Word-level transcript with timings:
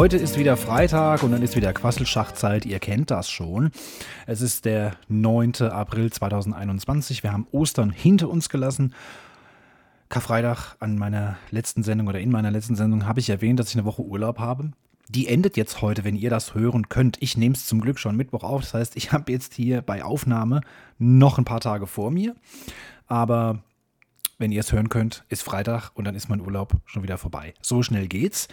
Heute 0.00 0.16
ist 0.16 0.38
wieder 0.38 0.56
Freitag 0.56 1.22
und 1.22 1.32
dann 1.32 1.42
ist 1.42 1.56
wieder 1.56 1.74
Quasselschachtzeit. 1.74 2.64
Ihr 2.64 2.78
kennt 2.78 3.10
das 3.10 3.28
schon. 3.28 3.70
Es 4.26 4.40
ist 4.40 4.64
der 4.64 4.92
9. 5.08 5.56
April 5.70 6.10
2021. 6.10 7.22
Wir 7.22 7.34
haben 7.34 7.46
Ostern 7.52 7.90
hinter 7.90 8.30
uns 8.30 8.48
gelassen. 8.48 8.94
Karfreitag 10.08 10.76
an 10.78 10.96
meiner 10.96 11.36
letzten 11.50 11.82
Sendung 11.82 12.08
oder 12.08 12.18
in 12.18 12.30
meiner 12.30 12.50
letzten 12.50 12.76
Sendung 12.76 13.04
habe 13.04 13.20
ich 13.20 13.28
erwähnt, 13.28 13.60
dass 13.60 13.68
ich 13.68 13.74
eine 13.74 13.84
Woche 13.84 14.00
Urlaub 14.00 14.38
habe. 14.38 14.70
Die 15.10 15.28
endet 15.28 15.58
jetzt 15.58 15.82
heute, 15.82 16.02
wenn 16.02 16.16
ihr 16.16 16.30
das 16.30 16.54
hören 16.54 16.88
könnt. 16.88 17.18
Ich 17.20 17.36
nehme 17.36 17.54
es 17.54 17.66
zum 17.66 17.82
Glück 17.82 17.98
schon 17.98 18.16
Mittwoch 18.16 18.42
auf. 18.42 18.62
Das 18.62 18.72
heißt, 18.72 18.96
ich 18.96 19.12
habe 19.12 19.30
jetzt 19.30 19.52
hier 19.52 19.82
bei 19.82 20.02
Aufnahme 20.02 20.62
noch 20.98 21.36
ein 21.36 21.44
paar 21.44 21.60
Tage 21.60 21.86
vor 21.86 22.10
mir. 22.10 22.34
Aber 23.06 23.58
wenn 24.38 24.50
ihr 24.50 24.60
es 24.60 24.72
hören 24.72 24.88
könnt, 24.88 25.26
ist 25.28 25.42
Freitag 25.42 25.90
und 25.92 26.04
dann 26.04 26.14
ist 26.14 26.30
mein 26.30 26.40
Urlaub 26.40 26.72
schon 26.86 27.02
wieder 27.02 27.18
vorbei. 27.18 27.52
So 27.60 27.82
schnell 27.82 28.08
geht's. 28.08 28.48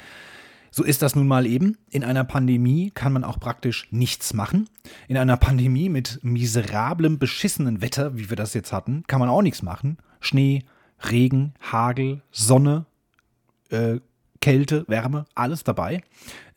So 0.71 0.83
ist 0.83 1.01
das 1.01 1.15
nun 1.15 1.27
mal 1.27 1.45
eben. 1.45 1.77
In 1.89 2.03
einer 2.03 2.23
Pandemie 2.23 2.91
kann 2.91 3.13
man 3.13 3.23
auch 3.23 3.39
praktisch 3.39 3.87
nichts 3.91 4.33
machen. 4.33 4.69
In 5.07 5.17
einer 5.17 5.37
Pandemie 5.37 5.89
mit 5.89 6.19
miserablem, 6.23 7.19
beschissenen 7.19 7.81
Wetter, 7.81 8.17
wie 8.17 8.29
wir 8.29 8.37
das 8.37 8.53
jetzt 8.53 8.73
hatten, 8.73 9.03
kann 9.07 9.19
man 9.19 9.29
auch 9.29 9.41
nichts 9.41 9.61
machen. 9.61 9.97
Schnee, 10.19 10.63
Regen, 11.09 11.53
Hagel, 11.61 12.21
Sonne, 12.31 12.85
äh, 13.69 13.99
Kälte, 14.41 14.85
Wärme, 14.87 15.25
alles 15.35 15.63
dabei. 15.63 16.01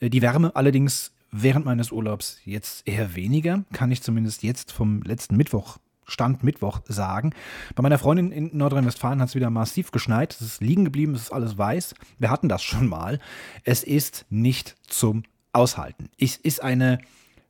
Äh, 0.01 0.11
die 0.11 0.23
Wärme 0.23 0.55
allerdings 0.55 1.13
während 1.31 1.65
meines 1.65 1.93
Urlaubs 1.93 2.41
jetzt 2.45 2.87
eher 2.87 3.15
weniger, 3.15 3.65
kann 3.73 3.91
ich 3.91 4.03
zumindest 4.03 4.43
jetzt 4.43 4.73
vom 4.73 5.03
letzten 5.03 5.37
Mittwoch 5.37 5.79
Stand 6.11 6.45
Mittwoch 6.45 6.81
sagen. 6.87 7.33
Bei 7.75 7.83
meiner 7.83 7.99
Freundin 7.99 8.33
in 8.33 8.57
Nordrhein-Westfalen 8.57 9.21
hat 9.21 9.29
es 9.29 9.35
wieder 9.35 9.51
massiv 9.51 9.91
geschneit. 9.91 10.35
Es 10.35 10.41
ist 10.43 10.61
liegen 10.61 10.85
geblieben, 10.85 11.15
es 11.15 11.23
ist 11.23 11.33
alles 11.33 11.57
weiß. 11.57 11.95
Wir 12.19 12.31
hatten 12.31 12.49
das 12.49 12.63
schon 12.63 12.87
mal. 12.89 13.19
Es 13.65 13.83
ist 13.83 14.27
nicht 14.29 14.77
zum 14.87 15.23
Aushalten. 15.53 16.11
Es 16.19 16.37
ist 16.37 16.63
eine 16.63 16.99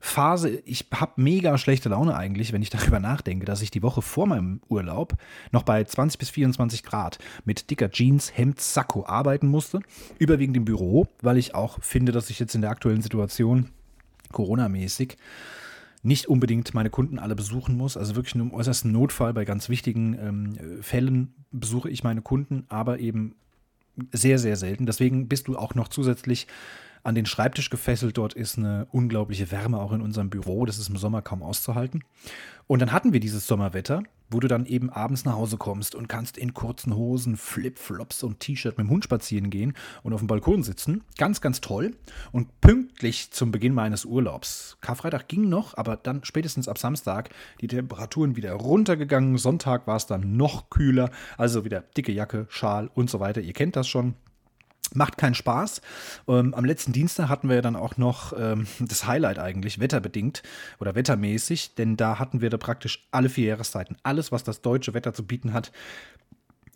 Phase, 0.03 0.63
ich 0.65 0.87
habe 0.95 1.13
mega 1.17 1.59
schlechte 1.59 1.91
Laune 1.91 2.17
eigentlich, 2.17 2.53
wenn 2.53 2.63
ich 2.63 2.71
darüber 2.71 3.01
nachdenke, 3.01 3.45
dass 3.45 3.61
ich 3.63 3.71
die 3.71 3.83
Woche 3.83 4.01
vor 4.01 4.27
meinem 4.27 4.61
Urlaub 4.69 5.15
noch 5.53 5.63
bei 5.63 5.85
20 5.85 6.19
bis 6.19 6.31
24 6.31 6.83
Grad 6.83 7.19
mit 7.45 7.71
dicker 7.71 7.91
Jeans, 7.91 8.37
Hemd, 8.37 8.61
Sakko 8.61 9.05
arbeiten 9.07 9.49
musste. 9.49 9.81
Überwiegend 10.19 10.57
im 10.57 10.65
Büro, 10.65 11.07
weil 11.21 11.37
ich 11.37 11.55
auch 11.55 11.83
finde, 11.83 12.13
dass 12.13 12.31
ich 12.31 12.39
jetzt 12.39 12.55
in 12.55 12.63
der 12.63 12.71
aktuellen 12.71 13.03
Situation 13.03 13.69
Corona-mäßig 14.33 15.17
nicht 16.03 16.29
unbedingt 16.29 16.73
meine 16.75 16.91
Kunden 16.91 17.19
alle 17.19 17.37
besuchen 17.37 17.77
muss. 17.77 17.97
Also 17.97 18.17
wirklich 18.17 18.35
nur 18.35 18.47
im 18.47 18.55
äußersten 18.55 18.91
Notfall 18.91 19.35
bei 19.35 19.45
ganz 19.45 19.69
wichtigen 19.69 20.15
ähm, 20.19 20.83
Fällen 20.83 21.35
besuche 21.53 21.91
ich 21.91 22.05
meine 22.05 22.23
Kunden, 22.23 22.65
aber 22.69 23.01
eben 23.01 23.35
sehr, 24.13 24.39
sehr 24.39 24.57
selten. 24.57 24.87
Deswegen 24.87 25.29
bist 25.29 25.49
du 25.49 25.59
auch 25.59 25.75
noch 25.75 25.89
zusätzlich 25.89 26.47
an 27.03 27.15
den 27.15 27.27
Schreibtisch 27.27 27.71
gefesselt. 27.71 28.17
Dort 28.17 28.35
ist 28.35 28.59
eine 28.59 28.87
unglaubliche 28.91 29.51
Wärme 29.51 29.79
auch 29.79 29.93
in 29.93 30.01
unserem 30.01 30.31
Büro. 30.31 30.65
Das 30.67 30.79
ist 30.79 30.89
im 30.89 30.97
Sommer 30.97 31.23
kaum 31.23 31.43
auszuhalten. 31.43 32.03
Und 32.67 32.81
dann 32.81 32.93
hatten 32.93 33.13
wir 33.13 33.21
dieses 33.21 33.47
Sommerwetter, 33.47 34.03
wo 34.31 34.41
du 34.41 34.49
dann 34.49 34.67
eben 34.67 34.91
abends 34.91 35.25
nach 35.25 35.35
Hause 35.35 35.57
kommst 35.57 35.95
und 35.95 36.09
kannst 36.09 36.39
in 36.39 36.55
kurzen 36.55 36.95
Hosen, 36.95 37.37
Flipflops 37.37 38.23
und 38.23 38.41
T-Shirt 38.41 38.79
mit 38.79 38.87
dem 38.87 38.91
Hund 38.91 39.05
spazieren 39.05 39.51
gehen 39.51 39.75
und 40.03 40.13
auf 40.13 40.21
dem 40.21 40.27
Balkon 40.27 40.63
sitzen. 40.63 41.03
Ganz, 41.19 41.41
ganz 41.41 41.61
toll. 41.61 41.97
Und 42.33 42.61
pünktlich 42.61 43.31
zum 43.33 43.51
Beginn 43.51 43.75
meines 43.75 44.05
Urlaubs. 44.05 44.77
Karfreitag 44.81 45.29
ging 45.29 45.49
noch, 45.49 45.77
aber 45.77 45.97
dann 45.97 46.25
spätestens 46.25 46.69
ab 46.69 46.79
Samstag 46.79 47.31
die 47.61 47.69
Temperaturen 47.69 48.37
wieder 48.37 48.53
runtergegangen. 48.53 49.39
Sonntag 49.39 49.87
war 49.87 49.97
es 49.97 50.07
dann 50.07 50.37
noch 50.37 50.71
kühler. 50.71 51.11
Also 51.37 51.65
wieder 51.65 51.81
dicke 51.97 52.13
Jacke, 52.13 52.47
Schal 52.49 52.91
und 52.95 53.11
so 53.11 53.21
weiter. 53.21 53.41
Ihr 53.41 53.53
kennt 53.53 53.77
das 53.77 53.89
schon. 53.89 54.15
Macht 54.93 55.19
keinen 55.19 55.35
Spaß. 55.35 55.83
Ähm, 56.29 56.55
am 56.55 56.65
letzten 56.65 56.93
Dienstag 56.93 57.29
hatten 57.29 57.49
wir 57.49 57.63
dann 57.63 57.77
auch 57.77 57.97
noch 57.97 58.33
ähm, 58.37 58.67
das 58.81 59.07
Highlight 59.07 59.39
eigentlich, 59.39 59.79
wetterbedingt 59.79 60.43
oder 60.81 60.95
wettermäßig, 60.95 61.75
denn 61.77 61.97
da 61.97 62.19
hatten 62.19 62.41
wir 62.41 62.51
da 62.51 62.57
praktisch 62.57 63.07
alle 63.13 63.29
vier 63.29 63.47
Jahreszeiten. 63.47 63.97
Alles, 64.03 64.33
was 64.33 64.43
das 64.43 64.63
deutsche 64.63 64.95
Wetter 64.95 65.15
zu 65.15 65.25
bieten 65.25 65.53
hat, 65.53 65.71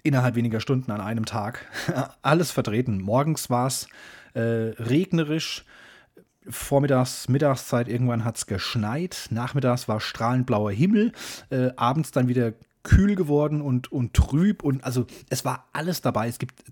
innerhalb 0.05 0.37
weniger 0.37 0.61
Stunden 0.61 0.93
an 0.93 1.01
einem 1.01 1.25
Tag. 1.25 1.67
Alles 2.23 2.53
vertreten. 2.53 3.01
Morgens 3.01 3.51
war 3.51 3.67
es 3.67 3.89
äh, 4.35 4.41
regnerisch. 4.41 5.65
Vormittags, 6.49 7.29
Mittagszeit 7.29 7.89
irgendwann 7.89 8.25
hat 8.25 8.37
es 8.37 8.47
geschneit. 8.47 9.29
Nachmittags 9.31 9.89
war 9.89 10.01
strahlend 10.01 10.47
blauer 10.47 10.71
Himmel. 10.71 11.13
Äh, 11.51 11.71
abends 11.77 12.11
dann 12.11 12.29
wieder 12.29 12.53
kühl 12.84 13.17
geworden 13.17 13.61
und, 13.61 13.91
und 13.91 14.15
trüb 14.15 14.62
und 14.62 14.84
also 14.84 15.06
es 15.31 15.45
war 15.45 15.69
alles 15.72 16.03
dabei. 16.03 16.28
Es 16.28 16.39
gibt 16.39 16.62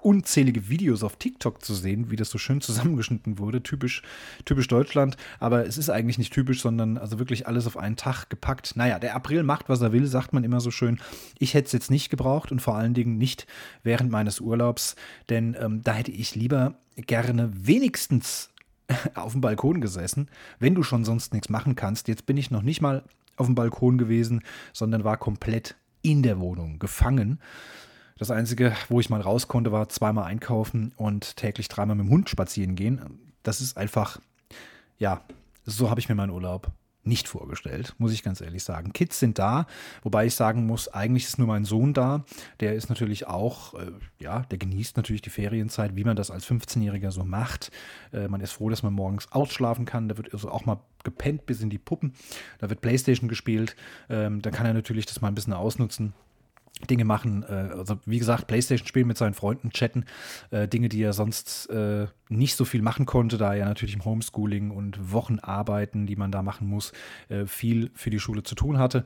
unzählige 0.00 0.68
Videos 0.68 1.02
auf 1.02 1.16
TikTok 1.16 1.64
zu 1.64 1.74
sehen, 1.74 2.10
wie 2.10 2.16
das 2.16 2.30
so 2.30 2.38
schön 2.38 2.60
zusammengeschnitten 2.60 3.38
wurde. 3.38 3.62
Typisch, 3.62 4.02
typisch 4.44 4.68
Deutschland, 4.68 5.16
aber 5.40 5.66
es 5.66 5.78
ist 5.78 5.90
eigentlich 5.90 6.18
nicht 6.18 6.32
typisch, 6.32 6.60
sondern 6.60 6.98
also 6.98 7.18
wirklich 7.18 7.48
alles 7.48 7.66
auf 7.66 7.78
einen 7.78 7.96
Tag 7.96 8.28
gepackt. 8.28 8.76
Naja, 8.76 8.98
der 8.98 9.16
April 9.16 9.42
macht, 9.42 9.68
was 9.68 9.80
er 9.80 9.92
will, 9.92 10.06
sagt 10.06 10.32
man 10.34 10.44
immer 10.44 10.60
so 10.60 10.70
schön. 10.70 11.00
Ich 11.38 11.54
hätte 11.54 11.66
es 11.66 11.72
jetzt 11.72 11.90
nicht 11.90 12.10
gebraucht 12.10 12.52
und 12.52 12.60
vor 12.60 12.76
allen 12.76 12.94
Dingen 12.94 13.16
nicht 13.16 13.46
während 13.82 14.10
meines 14.10 14.40
Urlaubs, 14.40 14.96
denn 15.30 15.56
ähm, 15.58 15.82
da 15.82 15.94
hätte 15.94 16.12
ich 16.12 16.34
lieber 16.34 16.74
gerne 16.96 17.50
wenigstens 17.54 18.50
auf 19.14 19.32
dem 19.32 19.40
Balkon 19.40 19.80
gesessen, 19.80 20.28
wenn 20.58 20.74
du 20.74 20.82
schon 20.82 21.06
sonst 21.06 21.32
nichts 21.32 21.48
machen 21.48 21.74
kannst. 21.74 22.06
Jetzt 22.06 22.26
bin 22.26 22.36
ich 22.36 22.50
noch 22.50 22.62
nicht 22.62 22.82
mal 22.82 23.02
auf 23.36 23.46
dem 23.46 23.54
Balkon 23.54 23.98
gewesen, 23.98 24.42
sondern 24.72 25.04
war 25.04 25.16
komplett 25.16 25.76
in 26.02 26.22
der 26.22 26.38
Wohnung 26.38 26.78
gefangen. 26.78 27.40
Das 28.18 28.30
Einzige, 28.30 28.72
wo 28.88 29.00
ich 29.00 29.10
mal 29.10 29.20
raus 29.20 29.48
konnte, 29.48 29.72
war 29.72 29.88
zweimal 29.88 30.24
einkaufen 30.24 30.92
und 30.96 31.36
täglich 31.36 31.68
dreimal 31.68 31.96
mit 31.96 32.06
dem 32.06 32.10
Hund 32.10 32.30
spazieren 32.30 32.76
gehen. 32.76 33.00
Das 33.42 33.60
ist 33.60 33.76
einfach, 33.76 34.20
ja, 34.98 35.22
so 35.64 35.90
habe 35.90 36.00
ich 36.00 36.08
mir 36.08 36.14
meinen 36.14 36.30
Urlaub 36.30 36.70
nicht 37.06 37.28
vorgestellt, 37.28 37.94
muss 37.98 38.12
ich 38.12 38.22
ganz 38.22 38.40
ehrlich 38.40 38.64
sagen. 38.64 38.92
Kids 38.92 39.18
sind 39.18 39.38
da, 39.38 39.66
wobei 40.02 40.26
ich 40.26 40.34
sagen 40.34 40.66
muss, 40.66 40.88
eigentlich 40.88 41.24
ist 41.24 41.38
nur 41.38 41.46
mein 41.46 41.64
Sohn 41.64 41.94
da. 41.94 42.24
Der 42.60 42.74
ist 42.74 42.88
natürlich 42.88 43.26
auch, 43.26 43.74
äh, 43.74 43.92
ja, 44.18 44.40
der 44.40 44.58
genießt 44.58 44.96
natürlich 44.96 45.22
die 45.22 45.30
Ferienzeit, 45.30 45.96
wie 45.96 46.04
man 46.04 46.16
das 46.16 46.30
als 46.30 46.46
15-Jähriger 46.46 47.10
so 47.10 47.24
macht. 47.24 47.70
Äh, 48.12 48.28
man 48.28 48.40
ist 48.40 48.52
froh, 48.52 48.68
dass 48.68 48.82
man 48.82 48.92
morgens 48.92 49.30
ausschlafen 49.32 49.84
kann. 49.84 50.08
Da 50.08 50.16
wird 50.16 50.32
also 50.32 50.50
auch 50.50 50.64
mal 50.64 50.80
gepennt 51.02 51.46
bis 51.46 51.60
in 51.60 51.70
die 51.70 51.78
Puppen. 51.78 52.14
Da 52.58 52.70
wird 52.70 52.80
Playstation 52.80 53.28
gespielt. 53.28 53.76
Ähm, 54.08 54.42
da 54.42 54.50
kann 54.50 54.66
er 54.66 54.74
natürlich 54.74 55.06
das 55.06 55.20
mal 55.20 55.28
ein 55.28 55.34
bisschen 55.34 55.52
ausnutzen. 55.52 56.14
Dinge 56.90 57.04
machen, 57.04 57.44
äh, 57.44 57.70
also 57.72 57.98
wie 58.04 58.18
gesagt, 58.18 58.46
Playstation 58.46 58.86
spielen 58.86 59.06
mit 59.06 59.16
seinen 59.16 59.34
Freunden, 59.34 59.70
chatten, 59.70 60.04
äh, 60.50 60.68
Dinge, 60.68 60.88
die 60.88 61.02
er 61.02 61.12
sonst 61.12 61.70
äh, 61.70 62.06
nicht 62.28 62.56
so 62.56 62.64
viel 62.64 62.82
machen 62.82 63.06
konnte, 63.06 63.38
da 63.38 63.54
er 63.54 63.66
natürlich 63.66 63.94
im 63.94 64.04
Homeschooling 64.04 64.70
und 64.70 65.12
Wochenarbeiten, 65.12 66.06
die 66.06 66.16
man 66.16 66.32
da 66.32 66.42
machen 66.42 66.68
muss, 66.68 66.92
viel 67.46 67.90
für 67.94 68.10
die 68.10 68.18
Schule 68.18 68.42
zu 68.42 68.54
tun 68.54 68.78
hatte. 68.78 69.04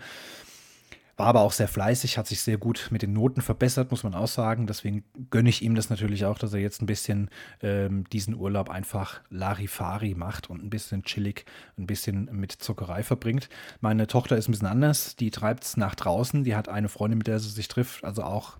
War 1.19 1.27
aber 1.27 1.41
auch 1.41 1.51
sehr 1.51 1.67
fleißig, 1.67 2.17
hat 2.17 2.29
sich 2.29 2.43
sehr 2.43 2.59
gut 2.59 2.89
mit 2.93 3.03
den 3.03 3.13
Noten 3.13 3.43
verbessert, 3.43 3.91
muss 3.91 4.05
man 4.05 4.15
auch 4.15 4.29
sagen. 4.29 4.69
Deswegen 4.69 5.03
gönne 5.31 5.49
ich 5.49 5.63
ihm 5.63 5.75
das 5.75 5.91
natürlich 5.91 6.25
auch, 6.25 6.39
dass 6.39 6.55
er 6.55 6.61
jetzt 6.61 6.81
ein 6.81 6.87
bisschen 6.87 7.29
ähm, 7.61 8.05
diesen 8.13 8.37
Urlaub 8.37 8.71
einfach 8.71 9.21
Larifari 9.29 10.15
macht 10.15 10.49
und 10.49 10.63
ein 10.63 10.71
bisschen 10.71 11.03
chillig, 11.03 11.45
ein 11.77 11.89
bisschen 11.89 12.29
mit 12.31 12.53
Zuckerei 12.53 13.03
verbringt. 13.03 13.49
Meine 13.81 14.07
Tochter 14.07 14.37
ist 14.37 14.47
ein 14.47 14.53
bisschen 14.53 14.69
anders, 14.69 15.17
die 15.17 15.33
treibt 15.33 15.65
es 15.65 15.77
nach 15.77 15.97
draußen, 15.97 16.45
die 16.45 16.55
hat 16.55 16.69
eine 16.69 16.89
Freundin, 16.89 17.19
mit 17.19 17.27
der 17.27 17.41
sie 17.41 17.51
sich 17.51 17.67
trifft, 17.67 18.05
also 18.05 18.23
auch 18.23 18.57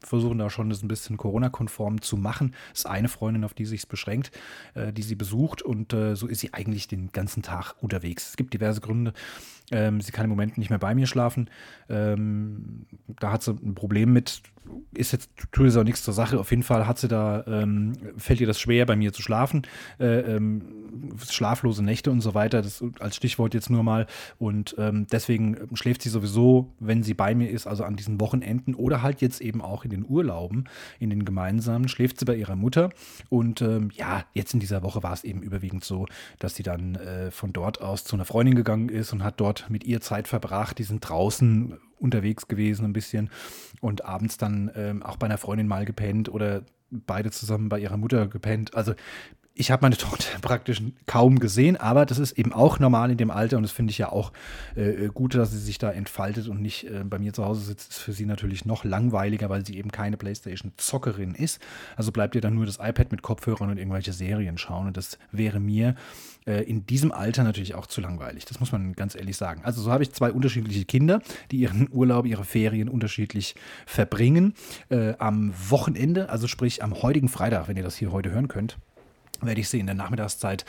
versuchen 0.00 0.38
da 0.38 0.50
schon 0.50 0.70
das 0.70 0.82
ein 0.82 0.88
bisschen 0.88 1.16
Corona-konform 1.16 2.02
zu 2.02 2.16
machen. 2.16 2.54
Das 2.70 2.80
ist 2.80 2.86
eine 2.86 3.08
Freundin, 3.08 3.44
auf 3.44 3.54
die 3.54 3.64
sich 3.64 3.86
beschränkt, 3.88 4.30
äh, 4.74 4.92
die 4.92 5.02
sie 5.02 5.14
besucht 5.14 5.62
und 5.62 5.92
äh, 5.92 6.16
so 6.16 6.26
ist 6.26 6.40
sie 6.40 6.52
eigentlich 6.52 6.88
den 6.88 7.12
ganzen 7.12 7.42
Tag 7.42 7.74
unterwegs. 7.80 8.30
Es 8.30 8.36
gibt 8.36 8.54
diverse 8.54 8.80
Gründe. 8.80 9.12
Ähm, 9.70 10.00
sie 10.00 10.12
kann 10.12 10.24
im 10.24 10.30
Moment 10.30 10.58
nicht 10.58 10.68
mehr 10.68 10.78
bei 10.78 10.94
mir 10.94 11.06
schlafen. 11.06 11.48
Ähm, 11.88 12.86
da 13.08 13.32
hat 13.32 13.42
sie 13.42 13.52
ein 13.52 13.74
Problem 13.74 14.12
mit, 14.12 14.42
ist 14.92 15.12
jetzt, 15.12 15.30
tut 15.52 15.66
es 15.66 15.76
auch 15.76 15.84
nichts 15.84 16.02
zur 16.02 16.12
Sache. 16.12 16.38
Auf 16.38 16.50
jeden 16.50 16.62
Fall 16.62 16.86
hat 16.86 16.98
sie 16.98 17.08
da, 17.08 17.44
ähm, 17.46 17.94
fällt 18.18 18.40
ihr 18.40 18.46
das 18.46 18.60
schwer, 18.60 18.84
bei 18.84 18.94
mir 18.94 19.14
zu 19.14 19.22
schlafen. 19.22 19.62
Äh, 19.98 20.36
ähm, 20.36 20.62
schlaflose 21.28 21.82
Nächte 21.82 22.10
und 22.10 22.20
so 22.20 22.34
weiter, 22.34 22.60
das 22.60 22.84
als 23.00 23.16
Stichwort 23.16 23.54
jetzt 23.54 23.70
nur 23.70 23.82
mal. 23.82 24.06
Und 24.38 24.74
ähm, 24.78 25.06
deswegen 25.10 25.56
schläft 25.74 26.02
sie 26.02 26.10
sowieso, 26.10 26.72
wenn 26.78 27.02
sie 27.02 27.14
bei 27.14 27.34
mir 27.34 27.50
ist, 27.50 27.66
also 27.66 27.84
an 27.84 27.96
diesen 27.96 28.20
Wochenenden 28.20 28.74
oder 28.74 29.02
halt 29.02 29.22
jetzt 29.22 29.40
eben 29.40 29.62
auch 29.64 29.84
in 29.84 29.90
den 29.90 30.04
Urlauben, 30.06 30.68
in 30.98 31.10
den 31.10 31.24
gemeinsamen, 31.24 31.88
schläft 31.88 32.18
sie 32.18 32.24
bei 32.24 32.36
ihrer 32.36 32.56
Mutter. 32.56 32.90
Und 33.28 33.62
ähm, 33.62 33.90
ja, 33.94 34.24
jetzt 34.34 34.54
in 34.54 34.60
dieser 34.60 34.82
Woche 34.82 35.02
war 35.02 35.12
es 35.12 35.24
eben 35.24 35.42
überwiegend 35.42 35.84
so, 35.84 36.06
dass 36.38 36.54
sie 36.54 36.62
dann 36.62 36.94
äh, 36.96 37.30
von 37.30 37.52
dort 37.52 37.80
aus 37.80 38.04
zu 38.04 38.16
einer 38.16 38.24
Freundin 38.24 38.54
gegangen 38.54 38.88
ist 38.88 39.12
und 39.12 39.24
hat 39.24 39.40
dort 39.40 39.70
mit 39.70 39.84
ihr 39.84 40.00
Zeit 40.00 40.28
verbracht. 40.28 40.78
Die 40.78 40.84
sind 40.84 41.00
draußen 41.00 41.78
unterwegs 41.98 42.48
gewesen 42.48 42.84
ein 42.84 42.92
bisschen 42.92 43.30
und 43.80 44.04
abends 44.04 44.36
dann 44.36 44.70
ähm, 44.74 45.02
auch 45.02 45.16
bei 45.16 45.26
einer 45.26 45.38
Freundin 45.38 45.66
mal 45.66 45.84
gepennt 45.84 46.28
oder 46.28 46.62
beide 46.90 47.30
zusammen 47.30 47.68
bei 47.68 47.78
ihrer 47.78 47.96
Mutter 47.96 48.28
gepennt. 48.28 48.74
Also 48.74 48.94
ich 49.54 49.70
habe 49.70 49.82
meine 49.82 49.96
Tochter 49.96 50.38
praktisch 50.40 50.82
kaum 51.06 51.38
gesehen, 51.38 51.76
aber 51.76 52.06
das 52.06 52.18
ist 52.18 52.32
eben 52.32 52.52
auch 52.52 52.78
normal 52.78 53.10
in 53.10 53.16
dem 53.16 53.30
Alter 53.30 53.56
und 53.56 53.62
das 53.62 53.72
finde 53.72 53.92
ich 53.92 53.98
ja 53.98 54.10
auch 54.10 54.32
äh, 54.74 55.08
gut, 55.08 55.34
dass 55.34 55.52
sie 55.52 55.58
sich 55.58 55.78
da 55.78 55.90
entfaltet 55.90 56.48
und 56.48 56.60
nicht 56.60 56.84
äh, 56.84 57.04
bei 57.04 57.18
mir 57.18 57.32
zu 57.32 57.44
Hause 57.44 57.60
sitzt. 57.60 57.90
Ist 57.90 57.98
für 57.98 58.12
sie 58.12 58.26
natürlich 58.26 58.64
noch 58.64 58.84
langweiliger, 58.84 59.48
weil 59.50 59.64
sie 59.64 59.76
eben 59.78 59.90
keine 59.90 60.16
Playstation-Zockerin 60.16 61.34
ist. 61.34 61.60
Also 61.96 62.12
bleibt 62.12 62.34
ihr 62.34 62.40
dann 62.40 62.54
nur 62.54 62.66
das 62.66 62.78
iPad 62.80 63.12
mit 63.12 63.22
Kopfhörern 63.22 63.70
und 63.70 63.78
irgendwelche 63.78 64.12
Serien 64.12 64.58
schauen 64.58 64.88
und 64.88 64.96
das 64.96 65.18
wäre 65.30 65.60
mir 65.60 65.94
äh, 66.46 66.62
in 66.64 66.86
diesem 66.86 67.12
Alter 67.12 67.44
natürlich 67.44 67.74
auch 67.74 67.86
zu 67.86 68.00
langweilig. 68.00 68.44
Das 68.44 68.60
muss 68.60 68.72
man 68.72 68.94
ganz 68.94 69.14
ehrlich 69.14 69.36
sagen. 69.36 69.62
Also 69.64 69.82
so 69.82 69.92
habe 69.92 70.02
ich 70.02 70.12
zwei 70.12 70.32
unterschiedliche 70.32 70.84
Kinder, 70.84 71.20
die 71.50 71.58
ihren 71.58 71.88
Urlaub, 71.92 72.26
ihre 72.26 72.44
Ferien 72.44 72.88
unterschiedlich 72.88 73.54
verbringen. 73.86 74.54
Äh, 74.88 75.14
am 75.18 75.54
Wochenende, 75.70 76.28
also 76.28 76.48
sprich 76.48 76.82
am 76.82 77.02
heutigen 77.02 77.28
Freitag, 77.28 77.68
wenn 77.68 77.76
ihr 77.76 77.84
das 77.84 77.96
hier 77.96 78.10
heute 78.10 78.30
hören 78.30 78.48
könnt, 78.48 78.78
werde 79.46 79.60
ich 79.60 79.68
sie 79.68 79.80
in 79.80 79.86
der 79.86 79.94
Nachmittagszeit, 79.94 80.64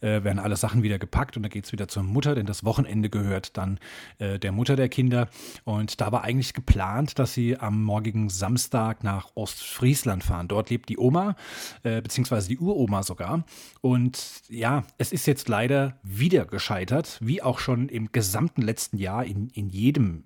äh, 0.00 0.22
werden 0.24 0.38
alle 0.38 0.56
Sachen 0.56 0.82
wieder 0.82 0.98
gepackt 0.98 1.36
und 1.36 1.42
dann 1.42 1.50
geht 1.50 1.64
es 1.64 1.72
wieder 1.72 1.88
zur 1.88 2.02
Mutter, 2.02 2.34
denn 2.34 2.46
das 2.46 2.64
Wochenende 2.64 3.10
gehört 3.10 3.56
dann 3.56 3.78
äh, 4.18 4.38
der 4.38 4.52
Mutter 4.52 4.76
der 4.76 4.88
Kinder. 4.88 5.28
Und 5.64 6.00
da 6.00 6.12
war 6.12 6.24
eigentlich 6.24 6.54
geplant, 6.54 7.18
dass 7.18 7.34
sie 7.34 7.58
am 7.58 7.82
morgigen 7.82 8.28
Samstag 8.28 9.04
nach 9.04 9.30
Ostfriesland 9.34 10.24
fahren. 10.24 10.48
Dort 10.48 10.70
lebt 10.70 10.88
die 10.88 10.98
Oma, 10.98 11.36
äh, 11.82 12.00
beziehungsweise 12.00 12.48
die 12.48 12.58
Uroma 12.58 13.02
sogar. 13.02 13.44
Und 13.80 14.42
ja, 14.48 14.84
es 14.98 15.12
ist 15.12 15.26
jetzt 15.26 15.48
leider 15.48 15.98
wieder 16.02 16.44
gescheitert, 16.44 17.18
wie 17.20 17.42
auch 17.42 17.58
schon 17.58 17.88
im 17.88 18.12
gesamten 18.12 18.62
letzten 18.62 18.98
Jahr 18.98 19.24
in, 19.24 19.48
in 19.48 19.68
jedem 19.68 20.24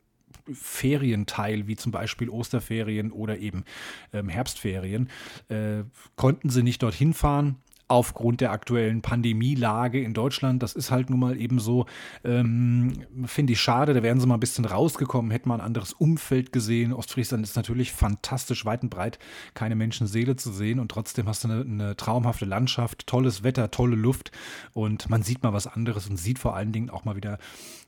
Ferienteil, 0.53 1.67
wie 1.67 1.77
zum 1.77 1.93
Beispiel 1.93 2.29
Osterferien 2.29 3.13
oder 3.13 3.39
eben 3.39 3.65
ähm, 4.13 4.29
Herbstferien, 4.29 5.09
äh, 5.49 5.85
konnten 6.17 6.51
sie 6.51 6.63
nicht 6.63 6.83
dorthin 6.83 7.15
fahren 7.15 7.57
aufgrund 7.89 8.41
der 8.41 8.53
aktuellen 8.53 9.03
Pandemielage 9.03 10.03
in 10.03 10.15
Deutschland. 10.15 10.63
Das 10.63 10.73
ist 10.75 10.91
halt 10.91 11.11
nun 11.11 11.21
mal 11.21 11.41
eben 11.41 11.59
so, 11.59 11.87
ähm, 12.25 13.05
finde 13.27 13.53
ich 13.53 13.61
schade. 13.61 13.95
Da 13.95 14.03
wären 14.03 14.21
sie 14.21 14.27
mal 14.27 14.35
ein 14.35 14.41
bisschen 14.41 14.65
rausgekommen, 14.65 15.31
hätten 15.31 15.49
mal 15.49 15.57
ein 15.57 15.67
anderes 15.67 15.93
Umfeld 15.93 16.53
gesehen. 16.53 16.93
Ostfriesland 16.93 17.45
ist 17.45 17.57
natürlich 17.57 17.93
fantastisch, 17.93 18.65
weit 18.65 18.83
und 18.83 18.91
breit 18.91 19.19
keine 19.55 19.77
Menschenseele 19.77 20.37
zu 20.37 20.53
sehen 20.53 20.79
und 20.79 20.91
trotzdem 20.91 21.29
hast 21.29 21.45
du 21.45 21.49
eine, 21.49 21.61
eine 21.61 21.97
traumhafte 21.97 22.45
Landschaft, 22.45 23.07
tolles 23.07 23.43
Wetter, 23.43 23.71
tolle 23.71 23.97
Luft 23.97 24.31
und 24.73 25.11
man 25.11 25.23
sieht 25.23 25.43
mal 25.43 25.53
was 25.53 25.67
anderes 25.67 26.09
und 26.09 26.17
sieht 26.17 26.39
vor 26.39 26.57
allen 26.57 26.73
Dingen 26.73 26.91
auch 26.91 27.05
mal 27.05 27.17
wieder 27.17 27.39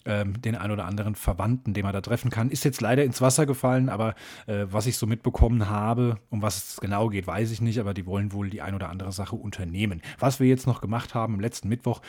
ähm, 0.06 0.41
den 0.41 0.55
ein 0.55 0.70
oder 0.70 0.87
anderen 0.87 1.14
Verwandten, 1.14 1.75
den 1.75 1.85
man 1.85 1.93
da 1.93 2.00
treffen 2.00 2.31
kann. 2.31 2.50
Ist 2.50 2.64
jetzt 2.64 2.81
leider 2.81 3.05
ins 3.05 3.20
Wasser 3.20 3.47
gefallen, 3.47 3.88
aber 3.88 4.14
äh, 4.47 4.67
was 4.70 4.87
ich 4.87 4.97
so 4.97 5.06
mitbekommen 5.06 5.69
habe, 5.69 6.19
um 6.31 6.43
was 6.43 6.56
es 6.56 6.76
genau 6.81 7.08
geht, 7.08 7.26
weiß 7.26 7.50
ich 7.50 7.61
nicht, 7.61 7.79
aber 7.81 7.94
die 7.94 8.06
wollen 8.06 8.32
wohl 8.32 8.50
die 8.50 8.62
ein 8.62 8.75
oder 8.75 8.88
andere 8.88 9.12
Sache 9.12 9.37
unternehmen. 9.37 10.03
Was 10.19 10.41
wir 10.41 10.47
jetzt 10.47 10.67
noch 10.67 10.81
gemacht 10.81 11.14
haben, 11.14 11.35
am 11.35 11.41
letzten 11.41 11.69
Mittwoch 11.69 12.00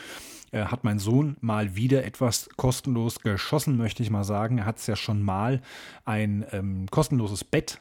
äh, 0.52 0.64
hat 0.64 0.84
mein 0.84 0.98
Sohn 0.98 1.36
mal 1.40 1.76
wieder 1.76 2.04
etwas 2.04 2.48
kostenlos 2.56 3.20
geschossen, 3.20 3.76
möchte 3.76 4.02
ich 4.02 4.10
mal 4.10 4.24
sagen. 4.24 4.58
Er 4.58 4.66
hat 4.66 4.78
es 4.78 4.86
ja 4.86 4.96
schon 4.96 5.22
mal 5.22 5.60
ein 6.04 6.46
ähm, 6.52 6.86
kostenloses 6.90 7.44
Bett 7.44 7.80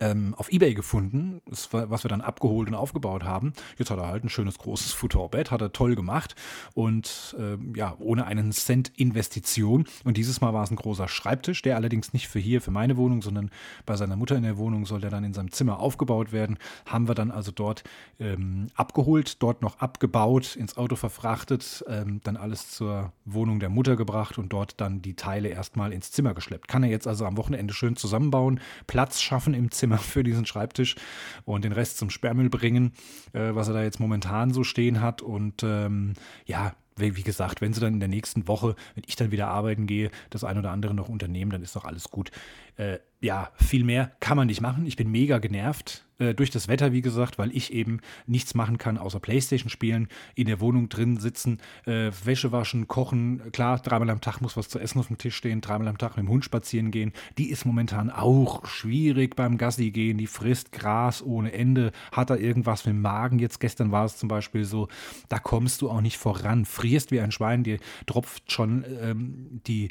ähm, 0.00 0.34
auf 0.36 0.50
Ebay 0.52 0.74
gefunden, 0.74 1.40
was 1.46 2.04
wir 2.04 2.08
dann 2.08 2.20
abgeholt 2.20 2.68
und 2.68 2.74
aufgebaut 2.74 3.24
haben. 3.24 3.52
Jetzt 3.78 3.90
hat 3.90 3.98
er 3.98 4.08
halt 4.08 4.24
ein 4.24 4.28
schönes 4.28 4.58
großes 4.58 4.92
Futterbett, 4.92 5.50
hat 5.50 5.60
er 5.60 5.72
toll 5.72 5.94
gemacht 5.94 6.34
und 6.74 7.36
ähm, 7.38 7.74
ja, 7.76 7.96
ohne 7.98 8.26
einen 8.26 8.52
Cent 8.52 8.92
Investition. 8.96 9.86
Und 10.04 10.16
dieses 10.16 10.40
Mal 10.40 10.54
war 10.54 10.64
es 10.64 10.70
ein 10.70 10.76
großer 10.76 11.08
Schreibtisch, 11.08 11.62
der 11.62 11.76
allerdings 11.76 12.12
nicht 12.12 12.28
für 12.28 12.38
hier, 12.38 12.60
für 12.60 12.70
meine 12.70 12.96
Wohnung, 12.96 13.22
sondern 13.22 13.50
bei 13.86 13.96
seiner 13.96 14.16
Mutter 14.16 14.36
in 14.36 14.42
der 14.42 14.56
Wohnung 14.56 14.86
soll 14.86 15.00
der 15.00 15.10
dann 15.10 15.24
in 15.24 15.34
seinem 15.34 15.52
Zimmer 15.52 15.80
aufgebaut 15.80 16.32
werden. 16.32 16.58
Haben 16.86 17.08
wir 17.08 17.14
dann 17.14 17.30
also 17.30 17.52
dort 17.52 17.84
ähm, 18.18 18.68
abgeholt, 18.74 19.42
dort 19.42 19.62
noch 19.62 19.78
abgebaut, 19.78 20.56
ins 20.56 20.76
Auto 20.76 20.96
verfrachtet, 20.96 21.84
ähm, 21.88 22.20
dann 22.24 22.36
alles 22.36 22.70
zur 22.70 23.12
Wohnung 23.24 23.60
der 23.60 23.68
Mutter 23.68 23.96
gebracht 23.96 24.38
und 24.38 24.52
dort 24.52 24.80
dann 24.80 25.02
die 25.02 25.14
Teile 25.14 25.48
erstmal 25.48 25.92
ins 25.92 26.10
Zimmer 26.10 26.34
geschleppt. 26.34 26.68
Kann 26.68 26.82
er 26.82 26.90
jetzt 26.90 27.06
also 27.06 27.26
am 27.26 27.36
Wochenende 27.36 27.74
schön 27.74 27.96
zusammenbauen, 27.96 28.60
Platz 28.86 29.20
schaffen 29.20 29.54
im 29.54 29.70
Zimmer 29.70 29.81
für 29.98 30.22
diesen 30.22 30.46
Schreibtisch 30.46 30.96
und 31.44 31.64
den 31.64 31.72
Rest 31.72 31.98
zum 31.98 32.10
Sperrmüll 32.10 32.50
bringen, 32.50 32.92
äh, 33.32 33.54
was 33.54 33.68
er 33.68 33.74
da 33.74 33.82
jetzt 33.82 34.00
momentan 34.00 34.52
so 34.52 34.64
stehen 34.64 35.00
hat. 35.00 35.22
Und 35.22 35.62
ähm, 35.62 36.14
ja, 36.46 36.74
wie, 36.96 37.16
wie 37.16 37.22
gesagt, 37.22 37.60
wenn 37.60 37.72
sie 37.72 37.80
dann 37.80 37.94
in 37.94 38.00
der 38.00 38.08
nächsten 38.08 38.46
Woche, 38.48 38.74
wenn 38.94 39.04
ich 39.06 39.16
dann 39.16 39.30
wieder 39.30 39.48
arbeiten 39.48 39.86
gehe, 39.86 40.10
das 40.30 40.44
ein 40.44 40.58
oder 40.58 40.70
andere 40.70 40.94
noch 40.94 41.08
unternehmen, 41.08 41.50
dann 41.50 41.62
ist 41.62 41.76
doch 41.76 41.84
alles 41.84 42.10
gut. 42.10 42.30
Äh, 42.76 42.98
ja, 43.20 43.50
viel 43.56 43.84
mehr 43.84 44.12
kann 44.20 44.36
man 44.36 44.46
nicht 44.46 44.60
machen. 44.60 44.86
Ich 44.86 44.96
bin 44.96 45.10
mega 45.10 45.38
genervt 45.38 46.04
äh, 46.22 46.34
durch 46.34 46.50
das 46.50 46.68
Wetter, 46.68 46.92
wie 46.92 47.02
gesagt, 47.02 47.38
weil 47.38 47.54
ich 47.54 47.72
eben 47.72 48.00
nichts 48.26 48.54
machen 48.54 48.78
kann, 48.78 48.96
außer 48.96 49.18
Playstation 49.18 49.70
spielen, 49.70 50.08
in 50.34 50.46
der 50.46 50.60
Wohnung 50.60 50.88
drin 50.88 51.18
sitzen, 51.18 51.58
äh, 51.84 52.10
Wäsche 52.24 52.52
waschen, 52.52 52.86
kochen. 52.86 53.50
Klar, 53.52 53.78
dreimal 53.80 54.10
am 54.10 54.20
Tag 54.20 54.40
muss 54.40 54.56
was 54.56 54.68
zu 54.68 54.78
essen 54.78 55.00
auf 55.00 55.08
dem 55.08 55.18
Tisch 55.18 55.34
stehen, 55.34 55.60
dreimal 55.60 55.88
am 55.88 55.98
Tag 55.98 56.16
mit 56.16 56.26
dem 56.26 56.28
Hund 56.28 56.44
spazieren 56.44 56.90
gehen. 56.90 57.12
Die 57.38 57.50
ist 57.50 57.64
momentan 57.64 58.10
auch 58.10 58.66
schwierig 58.66 59.34
beim 59.34 59.58
Gassi 59.58 59.90
gehen. 59.90 60.18
Die 60.18 60.26
frisst 60.26 60.70
Gras 60.70 61.22
ohne 61.22 61.52
Ende, 61.52 61.92
hat 62.12 62.30
da 62.30 62.36
irgendwas 62.36 62.86
mit 62.86 62.94
dem 62.94 63.02
Magen. 63.02 63.38
Jetzt 63.38 63.58
gestern 63.58 63.90
war 63.90 64.04
es 64.04 64.16
zum 64.16 64.28
Beispiel 64.28 64.64
so, 64.64 64.88
da 65.28 65.38
kommst 65.38 65.82
du 65.82 65.90
auch 65.90 66.00
nicht 66.00 66.18
voran. 66.18 66.64
Frierst 66.64 67.10
wie 67.10 67.20
ein 67.20 67.32
Schwein, 67.32 67.64
dir 67.64 67.78
tropft 68.06 68.52
schon 68.52 68.84
ähm, 69.00 69.60
die, 69.66 69.90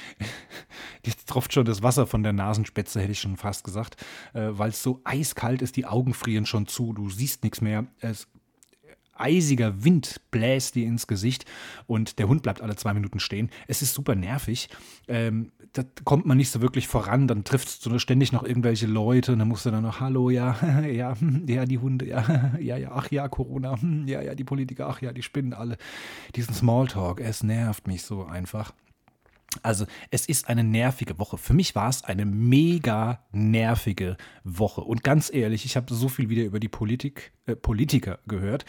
die 1.06 1.12
tropft 1.26 1.52
schon 1.52 1.64
das 1.64 1.82
Wasser 1.82 2.06
von 2.06 2.22
der 2.22 2.32
Nasenspitze, 2.32 3.00
hätte 3.00 3.12
ich 3.12 3.20
schon 3.20 3.36
fast 3.36 3.62
gesagt, 3.64 4.04
äh, 4.34 4.48
weil 4.50 4.70
es 4.70 4.82
so 4.82 5.00
eiskalt 5.36 5.62
ist, 5.62 5.76
die 5.76 5.86
Augen 5.86 6.14
frieren 6.14 6.46
schon 6.46 6.66
zu, 6.66 6.92
du 6.92 7.10
siehst 7.10 7.44
nichts 7.44 7.60
mehr. 7.60 7.86
Es 8.00 8.26
eisiger 9.18 9.82
Wind 9.82 10.20
bläst 10.30 10.74
dir 10.74 10.86
ins 10.86 11.06
Gesicht 11.06 11.46
und 11.86 12.18
der 12.18 12.28
Hund 12.28 12.42
bleibt 12.42 12.60
alle 12.60 12.76
zwei 12.76 12.92
Minuten 12.92 13.18
stehen. 13.18 13.48
Es 13.66 13.80
ist 13.80 13.94
super 13.94 14.14
nervig. 14.14 14.68
Ähm, 15.08 15.52
da 15.72 15.84
kommt 16.04 16.26
man 16.26 16.36
nicht 16.36 16.50
so 16.50 16.60
wirklich 16.60 16.86
voran. 16.86 17.26
Dann 17.26 17.42
triffst 17.42 17.86
du 17.86 17.98
ständig 17.98 18.32
noch 18.32 18.44
irgendwelche 18.44 18.86
Leute 18.86 19.32
und 19.32 19.38
dann 19.38 19.48
musst 19.48 19.64
du 19.64 19.70
dann 19.70 19.84
noch, 19.84 20.00
hallo, 20.00 20.28
ja, 20.28 20.56
ja, 20.86 21.14
ja, 21.46 21.64
die 21.64 21.78
Hunde, 21.78 22.06
ja, 22.06 22.52
ja, 22.60 22.76
ja, 22.76 22.92
ach 22.92 23.10
ja, 23.10 23.26
Corona, 23.28 23.78
ja, 24.04 24.20
ja, 24.20 24.34
die 24.34 24.44
Politiker, 24.44 24.86
ach 24.86 25.00
ja, 25.00 25.14
die 25.14 25.22
spinnen 25.22 25.54
alle. 25.54 25.78
Diesen 26.34 26.52
Smalltalk, 26.52 27.20
es 27.20 27.42
nervt 27.42 27.86
mich 27.86 28.02
so 28.02 28.26
einfach. 28.26 28.74
Also 29.62 29.86
es 30.10 30.26
ist 30.26 30.48
eine 30.48 30.64
nervige 30.64 31.18
Woche. 31.18 31.38
Für 31.38 31.54
mich 31.54 31.74
war 31.74 31.88
es 31.88 32.04
eine 32.04 32.24
mega 32.24 33.24
nervige 33.32 34.16
Woche. 34.44 34.80
Und 34.80 35.02
ganz 35.02 35.32
ehrlich, 35.32 35.64
ich 35.64 35.76
habe 35.76 35.92
so 35.92 36.08
viel 36.08 36.28
wieder 36.28 36.44
über 36.44 36.60
die 36.60 36.68
Politik, 36.68 37.32
äh, 37.46 37.56
Politiker 37.56 38.18
gehört, 38.26 38.64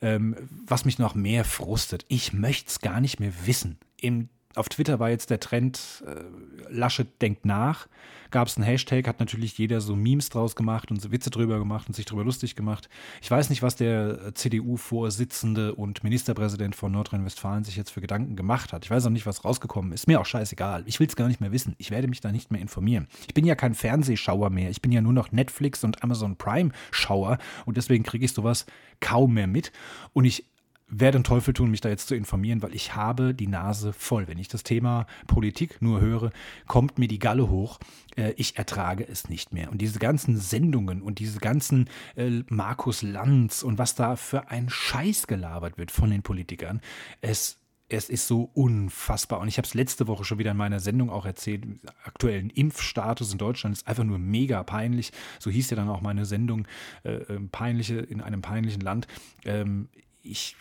ähm, 0.00 0.36
was 0.66 0.84
mich 0.84 0.98
noch 0.98 1.14
mehr 1.14 1.44
frustet. 1.44 2.04
Ich 2.08 2.32
möchte 2.32 2.68
es 2.68 2.80
gar 2.80 3.00
nicht 3.00 3.20
mehr 3.20 3.32
wissen. 3.44 3.78
Im 3.96 4.28
auf 4.56 4.68
Twitter 4.68 4.98
war 4.98 5.10
jetzt 5.10 5.30
der 5.30 5.40
Trend, 5.40 6.02
äh, 6.06 6.22
Laschet 6.68 7.06
denkt 7.22 7.44
nach. 7.44 7.88
Gab 8.32 8.46
es 8.46 8.56
einen 8.56 8.64
Hashtag, 8.64 9.08
hat 9.08 9.18
natürlich 9.18 9.58
jeder 9.58 9.80
so 9.80 9.96
Memes 9.96 10.28
draus 10.28 10.54
gemacht 10.54 10.90
und 10.90 11.00
so 11.00 11.10
Witze 11.10 11.30
drüber 11.30 11.58
gemacht 11.58 11.88
und 11.88 11.94
sich 11.94 12.04
drüber 12.04 12.24
lustig 12.24 12.54
gemacht. 12.54 12.88
Ich 13.22 13.30
weiß 13.30 13.50
nicht, 13.50 13.62
was 13.62 13.74
der 13.74 14.34
CDU-Vorsitzende 14.34 15.74
und 15.74 16.04
Ministerpräsident 16.04 16.76
von 16.76 16.92
Nordrhein-Westfalen 16.92 17.64
sich 17.64 17.76
jetzt 17.76 17.90
für 17.90 18.00
Gedanken 18.00 18.36
gemacht 18.36 18.72
hat. 18.72 18.84
Ich 18.84 18.90
weiß 18.90 19.06
auch 19.06 19.10
nicht, 19.10 19.26
was 19.26 19.44
rausgekommen 19.44 19.92
ist. 19.92 20.06
Mir 20.06 20.20
auch 20.20 20.26
scheißegal. 20.26 20.84
Ich 20.86 21.00
will 21.00 21.08
es 21.08 21.16
gar 21.16 21.26
nicht 21.26 21.40
mehr 21.40 21.50
wissen. 21.50 21.74
Ich 21.78 21.90
werde 21.90 22.06
mich 22.06 22.20
da 22.20 22.30
nicht 22.30 22.52
mehr 22.52 22.60
informieren. 22.60 23.08
Ich 23.26 23.34
bin 23.34 23.44
ja 23.44 23.56
kein 23.56 23.74
Fernsehschauer 23.74 24.50
mehr. 24.50 24.70
Ich 24.70 24.80
bin 24.80 24.92
ja 24.92 25.00
nur 25.00 25.12
noch 25.12 25.32
Netflix 25.32 25.82
und 25.82 26.02
Amazon 26.04 26.36
Prime-Schauer 26.36 27.38
und 27.66 27.76
deswegen 27.76 28.04
kriege 28.04 28.24
ich 28.24 28.32
sowas 28.32 28.66
kaum 29.00 29.34
mehr 29.34 29.48
mit. 29.48 29.72
Und 30.12 30.24
ich 30.24 30.44
werde 30.90 31.18
den 31.18 31.24
Teufel 31.24 31.54
tun, 31.54 31.70
mich 31.70 31.80
da 31.80 31.88
jetzt 31.88 32.08
zu 32.08 32.14
informieren, 32.14 32.62
weil 32.62 32.74
ich 32.74 32.94
habe 32.94 33.34
die 33.34 33.46
Nase 33.46 33.92
voll. 33.92 34.28
Wenn 34.28 34.38
ich 34.38 34.48
das 34.48 34.62
Thema 34.62 35.06
Politik 35.26 35.80
nur 35.80 36.00
höre, 36.00 36.32
kommt 36.66 36.98
mir 36.98 37.08
die 37.08 37.18
Galle 37.18 37.48
hoch. 37.48 37.78
Äh, 38.16 38.32
ich 38.36 38.56
ertrage 38.56 39.06
es 39.06 39.28
nicht 39.28 39.52
mehr. 39.52 39.70
Und 39.70 39.80
diese 39.80 39.98
ganzen 39.98 40.36
Sendungen 40.36 41.00
und 41.02 41.18
diese 41.18 41.38
ganzen 41.38 41.88
äh, 42.16 42.42
Markus 42.48 43.02
Lanz 43.02 43.62
und 43.62 43.78
was 43.78 43.94
da 43.94 44.16
für 44.16 44.50
ein 44.50 44.68
Scheiß 44.68 45.26
gelabert 45.26 45.78
wird 45.78 45.90
von 45.90 46.10
den 46.10 46.22
Politikern, 46.22 46.80
es 47.20 47.56
es 47.92 48.08
ist 48.08 48.28
so 48.28 48.50
unfassbar. 48.54 49.40
Und 49.40 49.48
ich 49.48 49.58
habe 49.58 49.66
es 49.66 49.74
letzte 49.74 50.06
Woche 50.06 50.24
schon 50.24 50.38
wieder 50.38 50.52
in 50.52 50.56
meiner 50.56 50.78
Sendung 50.78 51.10
auch 51.10 51.26
erzählt. 51.26 51.64
Aktuellen 52.04 52.48
Impfstatus 52.48 53.32
in 53.32 53.38
Deutschland 53.38 53.76
ist 53.76 53.88
einfach 53.88 54.04
nur 54.04 54.18
mega 54.18 54.62
peinlich. 54.62 55.10
So 55.40 55.50
hieß 55.50 55.70
ja 55.70 55.76
dann 55.76 55.88
auch 55.88 56.00
meine 56.00 56.24
Sendung, 56.24 56.68
äh, 57.02 57.14
ähm, 57.14 57.48
peinliche 57.50 57.96
in 57.96 58.20
einem 58.20 58.42
peinlichen 58.42 58.80
Land. 58.80 59.08
Ähm, 59.44 59.88
ich 60.22 60.54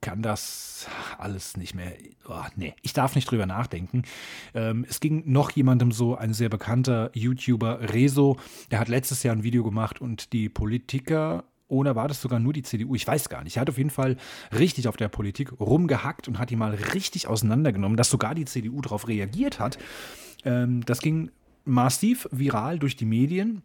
kann 0.00 0.22
das 0.22 0.86
alles 1.18 1.56
nicht 1.56 1.74
mehr. 1.74 1.92
Oh, 2.28 2.44
nee, 2.56 2.74
ich 2.82 2.92
darf 2.92 3.14
nicht 3.14 3.30
drüber 3.30 3.46
nachdenken. 3.46 4.02
Ähm, 4.54 4.86
es 4.88 5.00
ging 5.00 5.24
noch 5.26 5.50
jemandem 5.50 5.92
so, 5.92 6.16
ein 6.16 6.34
sehr 6.34 6.48
bekannter 6.48 7.10
YouTuber, 7.14 7.92
Rezo, 7.92 8.38
der 8.70 8.80
hat 8.80 8.88
letztes 8.88 9.22
Jahr 9.22 9.34
ein 9.34 9.42
Video 9.42 9.64
gemacht 9.64 10.00
und 10.00 10.32
die 10.32 10.48
Politiker 10.48 11.44
oder 11.68 11.96
war 11.96 12.08
das 12.08 12.20
sogar 12.20 12.38
nur 12.38 12.52
die 12.52 12.62
CDU? 12.62 12.94
Ich 12.94 13.06
weiß 13.06 13.28
gar 13.28 13.42
nicht. 13.42 13.56
Er 13.56 13.62
hat 13.62 13.70
auf 13.70 13.78
jeden 13.78 13.90
Fall 13.90 14.16
richtig 14.56 14.86
auf 14.86 14.96
der 14.96 15.08
Politik 15.08 15.52
rumgehackt 15.60 16.28
und 16.28 16.38
hat 16.38 16.50
die 16.50 16.56
mal 16.56 16.74
richtig 16.74 17.26
auseinandergenommen, 17.26 17.96
dass 17.96 18.10
sogar 18.10 18.34
die 18.34 18.44
CDU 18.44 18.80
darauf 18.80 19.08
reagiert 19.08 19.58
hat. 19.58 19.78
Ähm, 20.44 20.84
das 20.84 21.00
ging 21.00 21.30
massiv 21.64 22.28
viral 22.30 22.78
durch 22.78 22.96
die 22.96 23.04
Medien. 23.04 23.62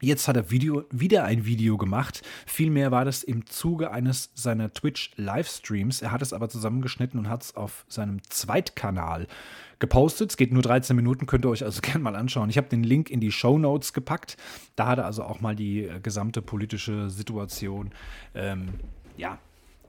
Jetzt 0.00 0.28
hat 0.28 0.36
er 0.36 0.50
Video, 0.50 0.84
wieder 0.90 1.24
ein 1.24 1.44
Video 1.44 1.76
gemacht. 1.76 2.22
Vielmehr 2.46 2.90
war 2.90 3.04
das 3.04 3.22
im 3.22 3.46
Zuge 3.46 3.90
eines 3.90 4.30
seiner 4.34 4.72
Twitch-Livestreams. 4.72 6.02
Er 6.02 6.12
hat 6.12 6.22
es 6.22 6.32
aber 6.32 6.48
zusammengeschnitten 6.48 7.18
und 7.18 7.28
hat 7.28 7.42
es 7.42 7.56
auf 7.56 7.84
seinem 7.88 8.22
Zweitkanal 8.28 9.26
gepostet. 9.80 10.30
Es 10.30 10.36
geht 10.36 10.52
nur 10.52 10.62
13 10.62 10.94
Minuten, 10.94 11.26
könnt 11.26 11.44
ihr 11.44 11.50
euch 11.50 11.64
also 11.64 11.80
gerne 11.82 12.00
mal 12.00 12.16
anschauen. 12.16 12.50
Ich 12.50 12.58
habe 12.58 12.68
den 12.68 12.84
Link 12.84 13.10
in 13.10 13.20
die 13.20 13.32
Show 13.32 13.58
Notes 13.58 13.92
gepackt. 13.92 14.36
Da 14.76 14.86
hat 14.86 14.98
er 14.98 15.06
also 15.06 15.24
auch 15.24 15.40
mal 15.40 15.56
die 15.56 15.84
äh, 15.84 16.00
gesamte 16.00 16.42
politische 16.42 17.10
Situation 17.10 17.90
ähm, 18.34 18.68
ja, 19.16 19.38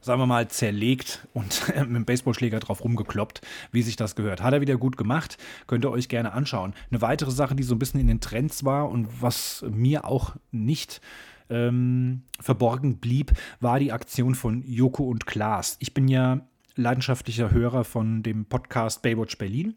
sagen 0.02 0.22
wir 0.22 0.26
mal, 0.26 0.48
zerlegt 0.48 1.28
und 1.34 1.68
mit 1.76 1.96
dem 1.96 2.06
Baseballschläger 2.06 2.60
drauf 2.60 2.84
rumgekloppt, 2.84 3.42
wie 3.72 3.82
sich 3.82 3.96
das 3.96 4.16
gehört. 4.16 4.42
Hat 4.42 4.54
er 4.54 4.62
wieder 4.62 4.78
gut 4.78 4.98
gemacht, 4.98 5.38
könnt 5.68 5.86
ihr 5.86 5.92
euch 5.92 6.10
gerne 6.10 6.34
anschauen. 6.34 6.74
Eine 6.90 7.02
weitere 7.02 7.32
Sache, 7.32 7.56
die 7.56 7.64
so 7.64 7.76
ein 7.76 7.80
bisschen 7.80 8.00
in 8.00 8.08
den 8.08 8.22
Trends 8.22 8.64
war 8.64 8.90
und 8.90 9.22
was 9.22 9.66
mir 9.70 10.06
auch 10.06 10.36
nicht 10.52 11.02
ähm, 11.50 12.24
verborgen 12.40 12.98
blieb, 12.98 13.34
war 13.60 13.80
die 13.80 13.92
Aktion 13.92 14.36
von 14.36 14.64
Joko 14.66 15.04
und 15.04 15.26
Klaas. 15.26 15.78
Ich 15.80 15.94
bin 15.94 16.08
ja 16.08 16.42
leidenschaftlicher 16.76 17.52
Hörer 17.52 17.84
von 17.84 18.24
dem 18.24 18.46
Podcast 18.46 19.02
Baywatch 19.02 19.38
Berlin. 19.38 19.76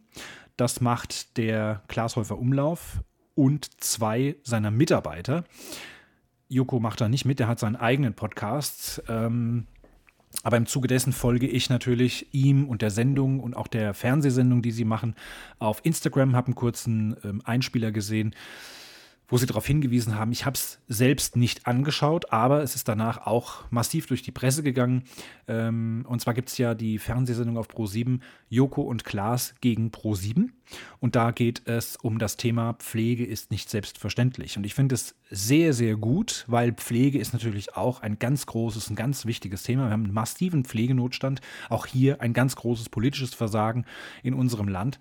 Das 0.57 0.81
macht 0.81 1.37
der 1.39 1.83
Glashäufer 1.89 2.39
Umlauf 2.39 3.03
und 3.35 3.83
zwei 3.83 4.37
seiner 4.45 4.71
Mitarbeiter. 4.71 5.45
Joko 6.49 6.81
macht 6.81 7.01
da 7.01 7.09
nicht 7.09 7.25
mit, 7.25 7.39
der 7.39 7.49
hat 7.49 7.59
seinen 7.59 7.77
eigenen 7.77 8.15
Podcast. 8.15 9.03
Ähm, 9.09 9.67
aber 10.43 10.57
im 10.57 10.67
Zuge 10.67 10.89
dessen 10.89 11.13
folge 11.13 11.47
ich 11.47 11.71
natürlich 11.71 12.27
ihm 12.33 12.67
und 12.67 12.83
der 12.83 12.91
Sendung 12.91 13.41
und 13.41 13.57
auch 13.57 13.69
der 13.69 13.95
Fernsehsendung, 13.95 14.63
die 14.63 14.73
sie 14.73 14.85
machen, 14.85 15.15
auf 15.59 15.81
Instagram, 15.85 16.35
habe 16.35 16.49
einen 16.49 16.55
kurzen 16.55 17.17
ähm, 17.25 17.43
Einspieler 17.45 17.93
gesehen 17.93 18.35
wo 19.33 19.39
sie 19.39 19.47
darauf 19.47 19.67
hingewiesen 19.67 20.15
haben. 20.15 20.31
Ich 20.31 20.45
habe 20.45 20.57
es 20.57 20.79
selbst 20.89 21.37
nicht 21.37 21.67
angeschaut, 21.67 22.31
aber 22.35 22.63
es 22.63 22.75
ist 22.75 22.87
danach 22.87 23.27
auch 23.27 23.65
massiv 23.71 24.07
durch 24.07 24.21
die 24.21 24.31
Presse 24.31 24.63
gegangen. 24.63 25.05
Ähm, 25.49 26.05
und 26.07 26.21
zwar 26.21 26.35
gibt 26.35 26.51
es 26.51 26.59
ja 26.59 26.75
die 26.75 26.99
Fernsehsendung 26.99 27.57
auf 27.57 27.71
Pro7, 27.71 28.21
Joko 28.51 28.83
und 28.83 29.05
Klaas 29.05 29.55
gegen 29.63 29.89
Pro7. 29.89 30.51
Und 31.01 31.17
da 31.17 31.31
geht 31.31 31.63
es 31.67 31.97
um 31.97 32.19
das 32.19 32.37
Thema 32.37 32.75
Pflege 32.75 33.25
ist 33.25 33.51
nicht 33.51 33.71
selbstverständlich. 33.71 34.59
Und 34.59 34.67
ich 34.67 34.75
finde 34.75 34.97
es 34.97 35.15
sehr, 35.31 35.73
sehr 35.73 35.97
gut, 35.97 36.45
weil 36.49 36.75
Pflege 36.75 37.19
ist 37.19 37.33
natürlich 37.33 37.75
auch 37.75 38.03
ein 38.03 38.19
ganz 38.19 38.45
großes, 38.45 38.91
ein 38.91 38.97
ganz 38.97 39.25
wichtiges 39.25 39.63
Thema. 39.63 39.87
Wir 39.87 39.93
haben 39.93 40.05
einen 40.05 40.13
massiven 40.13 40.67
Pflegenotstand, 40.67 41.41
auch 41.71 41.87
hier 41.87 42.21
ein 42.21 42.35
ganz 42.35 42.55
großes 42.55 42.91
politisches 42.91 43.33
Versagen 43.33 43.87
in 44.23 44.35
unserem 44.35 44.69
Land. 44.69 44.99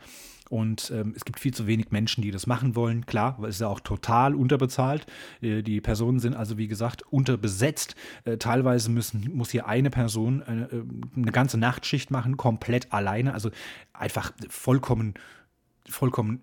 Und 0.51 0.91
ähm, 0.93 1.13
es 1.15 1.23
gibt 1.23 1.39
viel 1.39 1.53
zu 1.53 1.65
wenig 1.65 1.91
Menschen, 1.91 2.21
die 2.21 2.29
das 2.29 2.45
machen 2.45 2.75
wollen. 2.75 3.05
Klar, 3.05 3.37
weil 3.39 3.49
es 3.49 3.55
ist 3.55 3.61
ja 3.61 3.69
auch 3.69 3.79
total 3.79 4.35
unterbezahlt. 4.35 5.05
Äh, 5.39 5.61
die 5.61 5.79
Personen 5.79 6.19
sind 6.19 6.35
also, 6.35 6.57
wie 6.57 6.67
gesagt, 6.67 7.03
unterbesetzt. 7.09 7.95
Äh, 8.25 8.35
teilweise 8.35 8.91
müssen, 8.91 9.31
muss 9.33 9.49
hier 9.49 9.67
eine 9.67 9.89
Person 9.89 10.41
äh, 10.41 10.75
äh, 10.75 10.83
eine 11.15 11.31
ganze 11.31 11.57
Nachtschicht 11.57 12.11
machen, 12.11 12.35
komplett 12.35 12.91
alleine. 12.91 13.33
Also 13.33 13.49
einfach 13.93 14.33
vollkommen, 14.49 15.13
vollkommen 15.87 16.41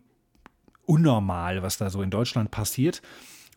unnormal, 0.87 1.63
was 1.63 1.77
da 1.77 1.91
so 1.91 2.01
in 2.01 2.09
Deutschland 2.09 2.51
passiert. 2.51 3.03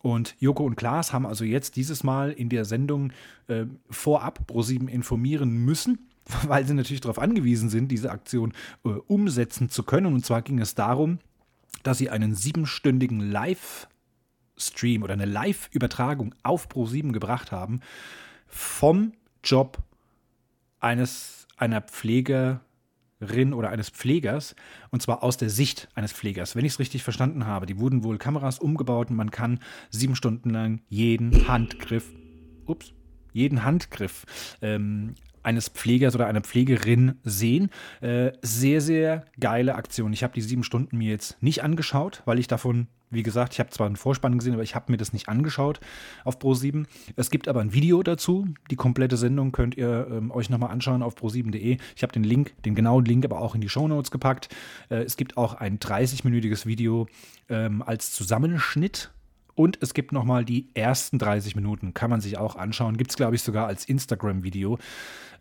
Und 0.01 0.35
Joko 0.39 0.65
und 0.65 0.75
Klaas 0.75 1.13
haben 1.13 1.25
also 1.25 1.45
jetzt 1.45 1.77
dieses 1.77 2.03
Mal 2.03 2.33
in 2.33 2.49
der 2.49 2.65
Sendung 2.65 3.13
äh, 3.47 3.67
vorab 3.89 4.47
ProSieben 4.47 4.89
informieren 4.89 5.63
müssen 5.63 6.10
weil 6.47 6.65
sie 6.65 6.73
natürlich 6.73 7.01
darauf 7.01 7.19
angewiesen 7.19 7.69
sind, 7.69 7.89
diese 7.89 8.11
Aktion 8.11 8.53
äh, 8.85 8.89
umsetzen 8.89 9.69
zu 9.69 9.83
können. 9.83 10.07
Und 10.07 10.25
zwar 10.25 10.41
ging 10.41 10.59
es 10.59 10.75
darum, 10.75 11.19
dass 11.83 11.97
sie 11.97 12.09
einen 12.09 12.35
siebenstündigen 12.35 13.19
Live-Stream 13.19 15.03
oder 15.03 15.13
eine 15.13 15.25
Live-Übertragung 15.25 16.35
auf 16.43 16.67
Pro7 16.67 17.11
gebracht 17.11 17.51
haben 17.51 17.81
vom 18.47 19.13
Job 19.43 19.79
eines 20.79 21.47
einer 21.57 21.81
Pflegerin 21.81 22.59
oder 23.53 23.69
eines 23.69 23.89
Pflegers 23.89 24.55
und 24.89 25.01
zwar 25.01 25.23
aus 25.23 25.37
der 25.37 25.49
Sicht 25.49 25.87
eines 25.95 26.11
Pflegers. 26.11 26.55
Wenn 26.55 26.65
ich 26.65 26.73
es 26.73 26.79
richtig 26.79 27.03
verstanden 27.03 27.45
habe, 27.45 27.65
die 27.65 27.79
wurden 27.79 28.03
wohl 28.03 28.17
Kameras 28.17 28.59
umgebaut 28.59 29.09
und 29.09 29.15
man 29.15 29.31
kann 29.31 29.59
sieben 29.89 30.15
Stunden 30.15 30.49
lang 30.49 30.81
jeden 30.89 31.47
Handgriff, 31.47 32.11
ups, 32.65 32.93
jeden 33.31 33.63
Handgriff 33.63 34.25
ähm, 34.61 35.15
eines 35.43 35.69
Pflegers 35.69 36.15
oder 36.15 36.27
einer 36.27 36.41
Pflegerin 36.41 37.15
sehen. 37.23 37.69
Äh, 38.01 38.31
sehr, 38.41 38.81
sehr 38.81 39.25
geile 39.39 39.75
Aktion. 39.75 40.13
Ich 40.13 40.23
habe 40.23 40.33
die 40.33 40.41
sieben 40.41 40.63
Stunden 40.63 40.97
mir 40.97 41.11
jetzt 41.11 41.41
nicht 41.41 41.63
angeschaut, 41.63 42.21
weil 42.25 42.39
ich 42.39 42.47
davon, 42.47 42.87
wie 43.09 43.23
gesagt, 43.23 43.53
ich 43.53 43.59
habe 43.59 43.69
zwar 43.69 43.87
einen 43.87 43.95
Vorspann 43.95 44.37
gesehen, 44.37 44.53
aber 44.53 44.63
ich 44.63 44.75
habe 44.75 44.91
mir 44.91 44.97
das 44.97 45.13
nicht 45.13 45.29
angeschaut 45.29 45.79
auf 46.23 46.37
Pro7. 46.39 46.85
Es 47.15 47.29
gibt 47.29 47.47
aber 47.47 47.61
ein 47.61 47.73
Video 47.73 48.03
dazu. 48.03 48.47
Die 48.69 48.75
komplette 48.75 49.17
Sendung 49.17 49.51
könnt 49.51 49.75
ihr 49.75 50.07
ähm, 50.09 50.31
euch 50.31 50.49
nochmal 50.49 50.71
anschauen 50.71 51.03
auf 51.03 51.15
pro7.de. 51.15 51.77
Ich 51.95 52.03
habe 52.03 52.13
den 52.13 52.23
Link, 52.23 52.53
den 52.63 52.75
genauen 52.75 53.05
Link 53.05 53.25
aber 53.25 53.39
auch 53.39 53.55
in 53.55 53.61
die 53.61 53.69
Show 53.69 53.87
Notes 53.87 54.11
gepackt. 54.11 54.49
Äh, 54.89 55.03
es 55.03 55.17
gibt 55.17 55.37
auch 55.37 55.55
ein 55.55 55.79
30-minütiges 55.79 56.65
Video 56.65 57.07
ähm, 57.49 57.81
als 57.81 58.11
Zusammenschnitt 58.11 59.11
und 59.55 59.77
es 59.81 59.93
gibt 59.93 60.11
nochmal 60.11 60.45
die 60.45 60.67
ersten 60.73 61.19
30 61.19 61.55
Minuten, 61.55 61.93
kann 61.93 62.09
man 62.09 62.21
sich 62.21 62.37
auch 62.37 62.55
anschauen. 62.55 62.97
Gibt 62.97 63.11
es, 63.11 63.17
glaube 63.17 63.35
ich, 63.35 63.41
sogar 63.41 63.67
als 63.67 63.85
Instagram-Video. 63.85 64.77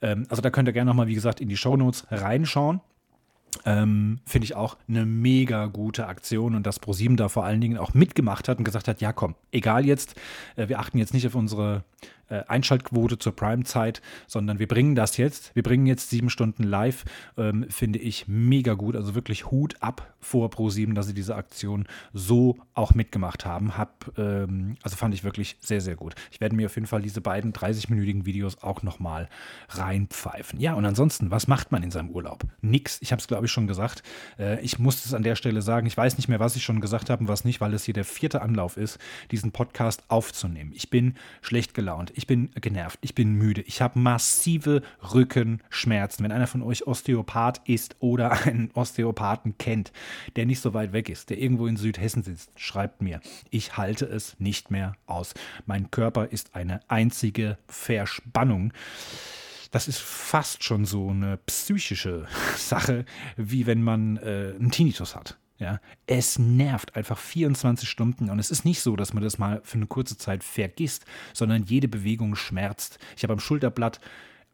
Ähm, 0.02 0.26
also 0.28 0.42
da 0.42 0.50
könnt 0.50 0.68
ihr 0.68 0.72
gerne 0.72 0.90
nochmal, 0.90 1.06
wie 1.06 1.14
gesagt, 1.14 1.40
in 1.40 1.48
die 1.48 1.56
Shownotes 1.56 2.06
reinschauen. 2.10 2.80
Ähm, 3.64 4.20
Finde 4.26 4.44
ich 4.44 4.54
auch 4.54 4.76
eine 4.88 5.04
mega 5.04 5.66
gute 5.66 6.06
Aktion 6.06 6.54
und 6.54 6.66
dass 6.66 6.78
ProSieben 6.78 7.16
da 7.16 7.28
vor 7.28 7.44
allen 7.44 7.60
Dingen 7.60 7.78
auch 7.78 7.94
mitgemacht 7.94 8.48
hat 8.48 8.58
und 8.58 8.64
gesagt 8.64 8.86
hat, 8.86 9.00
ja 9.00 9.12
komm, 9.12 9.34
egal 9.50 9.84
jetzt, 9.84 10.14
äh, 10.56 10.68
wir 10.68 10.78
achten 10.78 10.98
jetzt 10.98 11.14
nicht 11.14 11.26
auf 11.26 11.34
unsere 11.34 11.84
äh, 12.30 12.44
Einschaltquote 12.46 13.18
zur 13.18 13.34
Prime-Zeit, 13.34 14.00
sondern 14.26 14.58
wir 14.58 14.68
bringen 14.68 14.94
das 14.94 15.16
jetzt. 15.16 15.54
Wir 15.54 15.62
bringen 15.62 15.86
jetzt 15.86 16.10
sieben 16.10 16.30
Stunden 16.30 16.62
live. 16.62 17.04
Ähm, 17.36 17.66
finde 17.68 17.98
ich 17.98 18.28
mega 18.28 18.74
gut. 18.74 18.94
Also 18.94 19.14
wirklich 19.14 19.50
Hut 19.50 19.74
ab 19.80 20.14
vor 20.20 20.48
Pro7, 20.50 20.94
dass 20.94 21.08
sie 21.08 21.14
diese 21.14 21.34
Aktion 21.34 21.86
so 22.12 22.58
auch 22.74 22.94
mitgemacht 22.94 23.44
haben. 23.44 23.76
Hab, 23.76 24.12
ähm, 24.16 24.76
also 24.82 24.96
fand 24.96 25.12
ich 25.14 25.24
wirklich 25.24 25.56
sehr, 25.60 25.80
sehr 25.80 25.96
gut. 25.96 26.14
Ich 26.30 26.40
werde 26.40 26.54
mir 26.54 26.66
auf 26.66 26.74
jeden 26.76 26.86
Fall 26.86 27.02
diese 27.02 27.20
beiden 27.20 27.52
30-minütigen 27.52 28.26
Videos 28.26 28.62
auch 28.62 28.82
nochmal 28.82 29.28
reinpfeifen. 29.70 30.60
Ja, 30.60 30.74
und 30.74 30.84
ansonsten, 30.84 31.30
was 31.30 31.48
macht 31.48 31.72
man 31.72 31.82
in 31.82 31.90
seinem 31.90 32.10
Urlaub? 32.10 32.44
Nix. 32.60 32.98
Ich 33.00 33.10
habe 33.12 33.20
es, 33.20 33.26
glaube 33.26 33.46
ich, 33.46 33.52
schon 33.52 33.66
gesagt. 33.66 34.04
Äh, 34.38 34.60
ich 34.60 34.78
muss 34.78 35.04
es 35.04 35.14
an 35.14 35.24
der 35.24 35.34
Stelle 35.34 35.62
sagen. 35.62 35.86
Ich 35.86 35.96
weiß 35.96 36.16
nicht 36.16 36.28
mehr, 36.28 36.40
was 36.40 36.54
ich 36.54 36.62
schon 36.62 36.80
gesagt 36.80 37.10
habe 37.10 37.22
und 37.22 37.28
was 37.28 37.44
nicht, 37.44 37.60
weil 37.60 37.74
es 37.74 37.84
hier 37.84 37.94
der 37.94 38.04
vierte 38.04 38.40
Anlauf 38.40 38.76
ist, 38.76 38.98
diesen 39.32 39.50
Podcast 39.50 40.04
aufzunehmen. 40.08 40.72
Ich 40.74 40.90
bin 40.90 41.14
schlecht 41.40 41.74
gelaunt 41.74 42.12
ich 42.19 42.19
bin 42.26 42.50
genervt, 42.60 42.98
ich 43.02 43.14
bin 43.14 43.34
müde, 43.34 43.62
ich 43.62 43.80
habe 43.82 43.98
massive 43.98 44.82
Rückenschmerzen. 45.12 46.24
Wenn 46.24 46.32
einer 46.32 46.46
von 46.46 46.62
euch 46.62 46.86
Osteopath 46.86 47.60
ist 47.68 47.96
oder 48.00 48.32
einen 48.46 48.70
Osteopathen 48.74 49.58
kennt, 49.58 49.92
der 50.36 50.46
nicht 50.46 50.60
so 50.60 50.74
weit 50.74 50.92
weg 50.92 51.08
ist, 51.08 51.30
der 51.30 51.38
irgendwo 51.38 51.66
in 51.66 51.76
Südhessen 51.76 52.22
sitzt, 52.22 52.50
schreibt 52.56 53.02
mir, 53.02 53.20
ich 53.50 53.76
halte 53.76 54.06
es 54.06 54.36
nicht 54.38 54.70
mehr 54.70 54.94
aus. 55.06 55.34
Mein 55.66 55.90
Körper 55.90 56.26
ist 56.26 56.54
eine 56.54 56.80
einzige 56.88 57.58
Verspannung 57.66 58.72
das 59.70 59.86
ist 59.86 60.00
fast 60.00 60.64
schon 60.64 60.84
so 60.84 61.10
eine 61.10 61.36
psychische 61.46 62.26
Sache, 62.56 63.04
wie 63.36 63.66
wenn 63.66 63.82
man 63.82 64.16
äh, 64.16 64.54
einen 64.58 64.70
Tinnitus 64.70 65.14
hat. 65.14 65.38
Ja, 65.60 65.78
es 66.06 66.38
nervt 66.38 66.96
einfach 66.96 67.18
24 67.18 67.86
Stunden 67.86 68.30
und 68.30 68.38
es 68.38 68.50
ist 68.50 68.64
nicht 68.64 68.80
so, 68.80 68.96
dass 68.96 69.12
man 69.12 69.22
das 69.22 69.36
mal 69.36 69.60
für 69.62 69.76
eine 69.76 69.86
kurze 69.86 70.16
Zeit 70.16 70.42
vergisst, 70.42 71.04
sondern 71.34 71.64
jede 71.64 71.86
Bewegung 71.86 72.34
schmerzt. 72.34 72.98
Ich 73.14 73.24
habe 73.24 73.34
am 73.34 73.40
Schulterblatt 73.40 74.00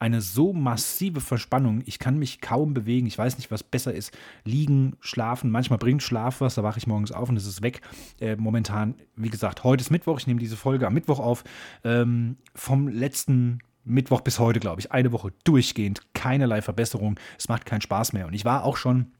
eine 0.00 0.20
so 0.20 0.52
massive 0.52 1.20
Verspannung, 1.20 1.82
ich 1.86 2.00
kann 2.00 2.18
mich 2.18 2.40
kaum 2.40 2.74
bewegen, 2.74 3.06
ich 3.06 3.16
weiß 3.16 3.38
nicht, 3.38 3.52
was 3.52 3.62
besser 3.62 3.94
ist. 3.94 4.12
Liegen, 4.44 4.96
schlafen, 4.98 5.50
manchmal 5.50 5.78
bringt 5.78 6.02
Schlaf 6.02 6.40
was, 6.40 6.56
da 6.56 6.64
wache 6.64 6.78
ich 6.78 6.88
morgens 6.88 7.12
auf 7.12 7.28
und 7.28 7.36
es 7.36 7.46
ist 7.46 7.62
weg. 7.62 7.82
Äh, 8.20 8.34
momentan, 8.34 8.96
wie 9.14 9.30
gesagt, 9.30 9.62
heute 9.62 9.82
ist 9.82 9.90
Mittwoch, 9.90 10.18
ich 10.18 10.26
nehme 10.26 10.40
diese 10.40 10.56
Folge 10.56 10.88
am 10.88 10.94
Mittwoch 10.94 11.20
auf. 11.20 11.44
Ähm, 11.84 12.36
vom 12.52 12.88
letzten 12.88 13.60
Mittwoch 13.84 14.22
bis 14.22 14.40
heute, 14.40 14.58
glaube 14.58 14.80
ich, 14.80 14.90
eine 14.90 15.12
Woche 15.12 15.32
durchgehend, 15.44 16.02
keinerlei 16.14 16.62
Verbesserung. 16.62 17.18
Es 17.38 17.48
macht 17.48 17.64
keinen 17.64 17.80
Spaß 17.80 18.12
mehr. 18.12 18.26
Und 18.26 18.34
ich 18.34 18.44
war 18.44 18.64
auch 18.64 18.76
schon 18.76 19.12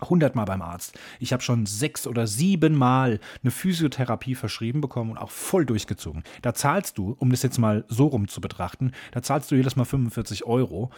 hundertmal 0.00 0.44
beim 0.44 0.62
Arzt. 0.62 0.98
Ich 1.20 1.32
habe 1.32 1.42
schon 1.42 1.66
sechs 1.66 2.06
oder 2.06 2.26
sieben 2.26 2.74
Mal 2.74 3.20
eine 3.42 3.50
Physiotherapie 3.50 4.34
verschrieben 4.34 4.80
bekommen 4.80 5.12
und 5.12 5.18
auch 5.18 5.30
voll 5.30 5.66
durchgezogen. 5.66 6.22
Da 6.42 6.54
zahlst 6.54 6.98
du, 6.98 7.16
um 7.18 7.30
das 7.30 7.42
jetzt 7.42 7.58
mal 7.58 7.84
so 7.88 8.06
rum 8.06 8.28
zu 8.28 8.40
betrachten, 8.40 8.92
da 9.12 9.22
zahlst 9.22 9.50
du 9.50 9.54
jedes 9.54 9.76
Mal 9.76 9.84
45 9.84 10.44
Euro. 10.44 10.90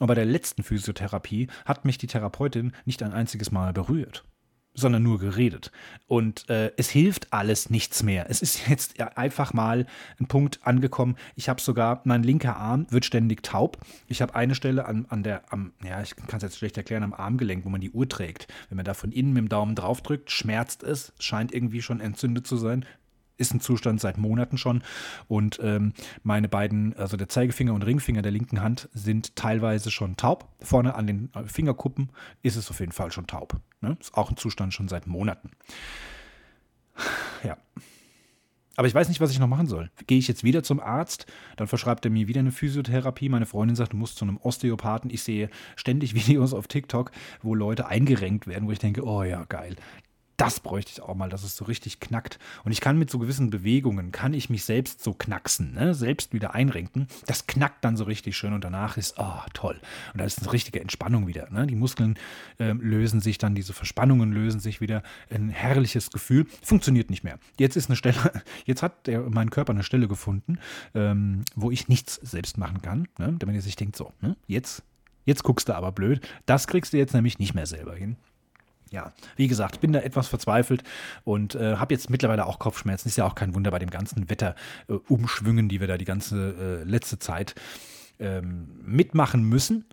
Und 0.00 0.06
bei 0.06 0.14
der 0.14 0.26
letzten 0.26 0.62
Physiotherapie 0.62 1.48
hat 1.64 1.84
mich 1.84 1.98
die 1.98 2.06
Therapeutin 2.06 2.72
nicht 2.84 3.02
ein 3.02 3.12
einziges 3.12 3.50
Mal 3.50 3.72
berührt 3.72 4.24
sondern 4.74 5.02
nur 5.02 5.18
geredet. 5.18 5.70
Und 6.06 6.48
äh, 6.50 6.72
es 6.76 6.90
hilft 6.90 7.32
alles 7.32 7.70
nichts 7.70 8.02
mehr. 8.02 8.26
Es 8.28 8.42
ist 8.42 8.68
jetzt 8.68 9.00
einfach 9.00 9.52
mal 9.52 9.86
ein 10.20 10.26
Punkt 10.26 10.60
angekommen. 10.64 11.16
Ich 11.36 11.48
habe 11.48 11.60
sogar, 11.60 12.02
mein 12.04 12.22
linker 12.22 12.56
Arm 12.56 12.86
wird 12.90 13.04
ständig 13.04 13.42
taub. 13.42 13.78
Ich 14.08 14.20
habe 14.20 14.34
eine 14.34 14.54
Stelle 14.54 14.86
an, 14.86 15.06
an 15.08 15.22
der, 15.22 15.52
am, 15.52 15.72
ja, 15.82 16.02
ich 16.02 16.16
kann 16.16 16.36
es 16.38 16.42
jetzt 16.42 16.58
schlecht 16.58 16.76
erklären, 16.76 17.04
am 17.04 17.14
Armgelenk, 17.14 17.64
wo 17.64 17.68
man 17.68 17.80
die 17.80 17.90
Uhr 17.90 18.08
trägt. 18.08 18.48
Wenn 18.68 18.76
man 18.76 18.84
da 18.84 18.94
von 18.94 19.12
innen 19.12 19.32
mit 19.32 19.42
dem 19.42 19.48
Daumen 19.48 19.74
drauf 19.74 20.02
drückt, 20.02 20.30
schmerzt 20.30 20.82
es, 20.82 21.12
scheint 21.18 21.54
irgendwie 21.54 21.82
schon 21.82 22.00
entzündet 22.00 22.46
zu 22.46 22.56
sein. 22.56 22.84
Ist 23.36 23.54
ein 23.54 23.60
Zustand 23.60 24.00
seit 24.00 24.18
Monaten 24.18 24.58
schon. 24.58 24.82
Und 25.28 25.58
ähm, 25.62 25.92
meine 26.22 26.48
beiden, 26.48 26.96
also 26.96 27.16
der 27.16 27.28
Zeigefinger 27.28 27.74
und 27.74 27.82
Ringfinger 27.82 28.22
der 28.22 28.32
linken 28.32 28.60
Hand, 28.60 28.88
sind 28.92 29.36
teilweise 29.36 29.90
schon 29.90 30.16
taub. 30.16 30.48
Vorne 30.60 30.94
an 30.94 31.06
den 31.06 31.30
äh, 31.34 31.44
Fingerkuppen 31.44 32.10
ist 32.42 32.56
es 32.56 32.70
auf 32.70 32.80
jeden 32.80 32.92
Fall 32.92 33.12
schon 33.12 33.26
taub. 33.26 33.60
Ne? 33.80 33.96
Ist 34.00 34.14
auch 34.14 34.30
ein 34.30 34.36
Zustand 34.36 34.74
schon 34.74 34.88
seit 34.88 35.06
Monaten. 35.06 35.50
Ja. 37.42 37.56
Aber 38.76 38.88
ich 38.88 38.94
weiß 38.94 39.08
nicht, 39.08 39.20
was 39.20 39.30
ich 39.30 39.38
noch 39.38 39.46
machen 39.46 39.68
soll. 39.68 39.90
Gehe 40.08 40.18
ich 40.18 40.26
jetzt 40.26 40.42
wieder 40.42 40.64
zum 40.64 40.80
Arzt, 40.80 41.26
dann 41.56 41.68
verschreibt 41.68 42.04
er 42.04 42.10
mir 42.10 42.26
wieder 42.26 42.40
eine 42.40 42.50
Physiotherapie. 42.50 43.28
Meine 43.28 43.46
Freundin 43.46 43.76
sagt, 43.76 43.92
du 43.92 43.96
musst 43.96 44.16
zu 44.16 44.24
einem 44.24 44.36
Osteopathen. 44.38 45.10
Ich 45.10 45.22
sehe 45.22 45.48
ständig 45.76 46.14
Videos 46.16 46.52
auf 46.52 46.66
TikTok, 46.66 47.12
wo 47.42 47.54
Leute 47.54 47.86
eingerenkt 47.86 48.46
werden, 48.46 48.66
wo 48.66 48.72
ich 48.72 48.80
denke, 48.80 49.04
oh 49.04 49.22
ja, 49.22 49.44
geil 49.44 49.76
das 50.36 50.60
bräuchte 50.60 50.92
ich 50.92 51.00
auch 51.00 51.14
mal, 51.14 51.28
dass 51.28 51.44
es 51.44 51.56
so 51.56 51.64
richtig 51.64 52.00
knackt. 52.00 52.38
Und 52.64 52.72
ich 52.72 52.80
kann 52.80 52.98
mit 52.98 53.10
so 53.10 53.18
gewissen 53.18 53.50
Bewegungen, 53.50 54.12
kann 54.12 54.34
ich 54.34 54.50
mich 54.50 54.64
selbst 54.64 55.02
so 55.02 55.12
knacksen, 55.12 55.74
ne? 55.74 55.94
selbst 55.94 56.32
wieder 56.32 56.54
einrenken. 56.54 57.06
Das 57.26 57.46
knackt 57.46 57.84
dann 57.84 57.96
so 57.96 58.04
richtig 58.04 58.36
schön 58.36 58.52
und 58.52 58.64
danach 58.64 58.96
ist, 58.96 59.14
oh, 59.18 59.40
toll. 59.52 59.80
Und 60.12 60.20
da 60.20 60.24
ist 60.24 60.40
eine 60.40 60.52
richtige 60.52 60.80
Entspannung 60.80 61.26
wieder. 61.26 61.50
Ne? 61.50 61.66
Die 61.66 61.76
Muskeln 61.76 62.18
äh, 62.58 62.72
lösen 62.72 63.20
sich 63.20 63.38
dann, 63.38 63.54
diese 63.54 63.72
Verspannungen 63.72 64.32
lösen 64.32 64.60
sich 64.60 64.80
wieder. 64.80 65.02
Ein 65.30 65.50
herrliches 65.50 66.10
Gefühl. 66.10 66.46
Funktioniert 66.62 67.10
nicht 67.10 67.24
mehr. 67.24 67.38
Jetzt 67.58 67.76
ist 67.76 67.88
eine 67.88 67.96
Stelle, 67.96 68.16
jetzt 68.64 68.82
hat 68.82 69.06
der, 69.06 69.20
mein 69.30 69.50
Körper 69.50 69.72
eine 69.72 69.84
Stelle 69.84 70.08
gefunden, 70.08 70.58
ähm, 70.94 71.44
wo 71.54 71.70
ich 71.70 71.88
nichts 71.88 72.16
selbst 72.16 72.58
machen 72.58 72.82
kann. 72.82 73.08
Ne? 73.18 73.36
Damit 73.38 73.56
er 73.56 73.62
sich 73.62 73.76
denkt, 73.76 73.96
so, 73.96 74.12
ne? 74.20 74.36
jetzt, 74.46 74.82
jetzt 75.24 75.44
guckst 75.44 75.68
du 75.68 75.74
aber 75.74 75.92
blöd. 75.92 76.26
Das 76.46 76.66
kriegst 76.66 76.92
du 76.92 76.96
jetzt 76.96 77.14
nämlich 77.14 77.38
nicht 77.38 77.54
mehr 77.54 77.66
selber 77.66 77.94
hin 77.94 78.16
ja, 78.94 79.12
wie 79.36 79.48
gesagt, 79.48 79.80
bin 79.80 79.92
da 79.92 80.00
etwas 80.00 80.28
verzweifelt 80.28 80.84
und 81.24 81.54
äh, 81.56 81.76
habe 81.76 81.92
jetzt 81.92 82.08
mittlerweile 82.08 82.46
auch 82.46 82.58
Kopfschmerzen. 82.58 83.08
Ist 83.08 83.16
ja 83.16 83.26
auch 83.26 83.34
kein 83.34 83.54
Wunder 83.54 83.70
bei 83.70 83.80
dem 83.80 83.90
ganzen 83.90 84.30
Wetterumschwüngen, 84.30 85.66
äh, 85.66 85.68
die 85.68 85.80
wir 85.80 85.88
da 85.88 85.98
die 85.98 86.04
ganze 86.04 86.82
äh, 86.82 86.88
letzte 86.88 87.18
Zeit 87.18 87.54
ähm, 88.20 88.68
mitmachen 88.84 89.42
müssen. 89.42 89.84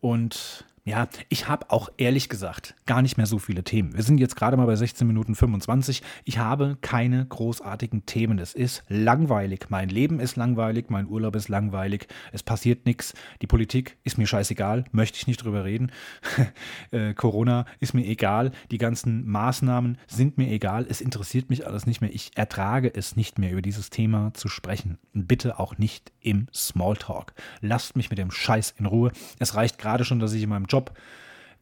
Und 0.00 0.64
ja, 0.90 1.06
ich 1.28 1.46
habe 1.46 1.70
auch 1.70 1.88
ehrlich 1.98 2.28
gesagt 2.28 2.74
gar 2.84 3.00
nicht 3.00 3.16
mehr 3.16 3.26
so 3.26 3.38
viele 3.38 3.62
Themen. 3.62 3.94
Wir 3.94 4.02
sind 4.02 4.18
jetzt 4.18 4.34
gerade 4.34 4.56
mal 4.56 4.66
bei 4.66 4.74
16 4.74 5.06
Minuten 5.06 5.36
25. 5.36 6.02
Ich 6.24 6.38
habe 6.38 6.78
keine 6.80 7.26
großartigen 7.26 8.06
Themen. 8.06 8.40
Es 8.40 8.54
ist 8.54 8.82
langweilig. 8.88 9.66
Mein 9.68 9.88
Leben 9.88 10.18
ist 10.18 10.34
langweilig, 10.34 10.86
mein 10.88 11.06
Urlaub 11.06 11.36
ist 11.36 11.48
langweilig. 11.48 12.08
Es 12.32 12.42
passiert 12.42 12.86
nichts. 12.86 13.14
Die 13.40 13.46
Politik 13.46 13.98
ist 14.02 14.18
mir 14.18 14.26
scheißegal, 14.26 14.84
möchte 14.90 15.16
ich 15.16 15.28
nicht 15.28 15.44
drüber 15.44 15.64
reden. 15.64 15.92
äh, 16.90 17.14
Corona 17.14 17.66
ist 17.78 17.94
mir 17.94 18.04
egal. 18.04 18.50
Die 18.72 18.78
ganzen 18.78 19.24
Maßnahmen 19.28 19.96
sind 20.08 20.38
mir 20.38 20.50
egal. 20.50 20.86
Es 20.88 21.00
interessiert 21.00 21.50
mich 21.50 21.68
alles 21.68 21.86
nicht 21.86 22.00
mehr. 22.00 22.12
Ich 22.12 22.32
ertrage 22.34 22.92
es 22.92 23.14
nicht 23.14 23.38
mehr, 23.38 23.52
über 23.52 23.62
dieses 23.62 23.90
Thema 23.90 24.34
zu 24.34 24.48
sprechen. 24.48 24.98
Bitte 25.12 25.60
auch 25.60 25.78
nicht 25.78 26.10
im 26.18 26.48
Smalltalk. 26.52 27.32
Lasst 27.60 27.94
mich 27.94 28.10
mit 28.10 28.18
dem 28.18 28.32
Scheiß 28.32 28.74
in 28.76 28.86
Ruhe. 28.86 29.12
Es 29.38 29.54
reicht 29.54 29.78
gerade 29.78 30.04
schon, 30.04 30.18
dass 30.18 30.32
ich 30.32 30.42
in 30.42 30.48
meinem 30.48 30.64
Job, 30.64 30.79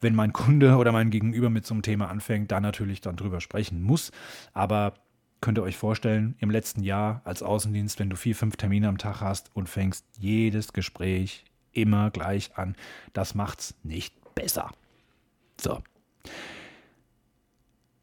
wenn 0.01 0.15
mein 0.15 0.33
Kunde 0.33 0.77
oder 0.77 0.91
mein 0.91 1.09
Gegenüber 1.09 1.49
mit 1.49 1.65
so 1.65 1.73
einem 1.73 1.81
Thema 1.81 2.09
anfängt, 2.09 2.51
da 2.51 2.59
natürlich 2.59 3.01
dann 3.01 3.15
drüber 3.15 3.41
sprechen 3.41 3.81
muss. 3.81 4.11
Aber 4.53 4.93
könnt 5.41 5.57
ihr 5.57 5.63
euch 5.63 5.77
vorstellen, 5.77 6.35
im 6.39 6.51
letzten 6.51 6.83
Jahr 6.83 7.21
als 7.25 7.43
Außendienst, 7.43 7.99
wenn 7.99 8.09
du 8.09 8.15
vier, 8.15 8.35
fünf 8.35 8.57
Termine 8.57 8.87
am 8.87 8.97
Tag 8.97 9.21
hast 9.21 9.51
und 9.53 9.69
fängst 9.69 10.05
jedes 10.17 10.73
Gespräch 10.73 11.45
immer 11.71 12.11
gleich 12.11 12.57
an, 12.57 12.75
das 13.13 13.35
macht's 13.35 13.75
nicht 13.83 14.13
besser. 14.35 14.71
So. 15.59 15.81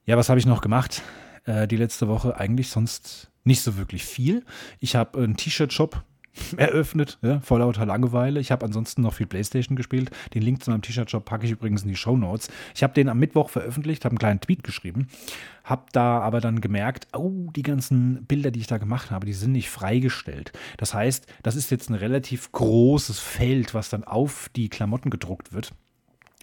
Ja, 0.05 0.17
was 0.17 0.29
habe 0.29 0.39
ich 0.39 0.47
noch 0.47 0.61
gemacht? 0.61 1.03
Äh, 1.45 1.67
die 1.67 1.77
letzte 1.77 2.09
Woche 2.09 2.37
eigentlich 2.37 2.69
sonst 2.69 3.31
nicht 3.45 3.63
so 3.63 3.77
wirklich 3.77 4.05
viel. 4.05 4.45
Ich 4.81 4.97
habe 4.97 5.19
einen 5.19 5.37
T-Shirt-Shop 5.37 6.03
eröffnet, 6.57 7.19
ja, 7.23 7.41
vor 7.41 7.59
lauter 7.59 7.87
Langeweile. 7.87 8.41
Ich 8.41 8.51
habe 8.51 8.65
ansonsten 8.65 9.03
noch 9.03 9.15
viel 9.15 9.27
Playstation 9.27 9.77
gespielt. 9.77 10.11
Den 10.35 10.43
Link 10.43 10.63
zu 10.63 10.71
meinem 10.71 10.83
T-Shirt-Shop 10.83 11.25
packe 11.25 11.47
ich 11.47 11.53
übrigens 11.53 11.83
in 11.83 11.89
die 11.89 11.97
Show 11.97 12.17
Notes. 12.17 12.49
Ich 12.75 12.83
habe 12.83 12.95
den 12.95 13.09
am 13.09 13.19
Mittwoch 13.19 13.51
veröffentlicht, 13.51 14.05
habe 14.05 14.13
einen 14.13 14.19
kleinen 14.19 14.41
Tweet 14.41 14.63
geschrieben, 14.63 15.09
habe 15.65 15.85
da 15.93 16.21
aber 16.21 16.41
dann 16.41 16.61
gemerkt, 16.61 17.09
oh, 17.15 17.51
die 17.55 17.63
ganzen 17.63 18.25
Bilder, 18.27 18.51
die 18.51 18.61
ich 18.61 18.67
da 18.67 18.79
gemacht 18.79 19.11
habe, 19.11 19.27
die 19.27 19.33
sind 19.33 19.53
nicht 19.53 19.71
freigestellt. 19.71 20.53
Das 20.77 20.95
heißt, 20.95 21.27
das 21.43 21.57
ist 21.57 21.71
jetzt 21.71 21.91
ein 21.91 21.95
relativ 21.95 22.53
großes 22.53 23.19
Feld, 23.19 23.75
was 23.75 23.89
dann 23.89 24.05
auf 24.05 24.49
die 24.55 24.69
Klamotten 24.69 25.11
gedruckt 25.11 25.53
wird. 25.53 25.73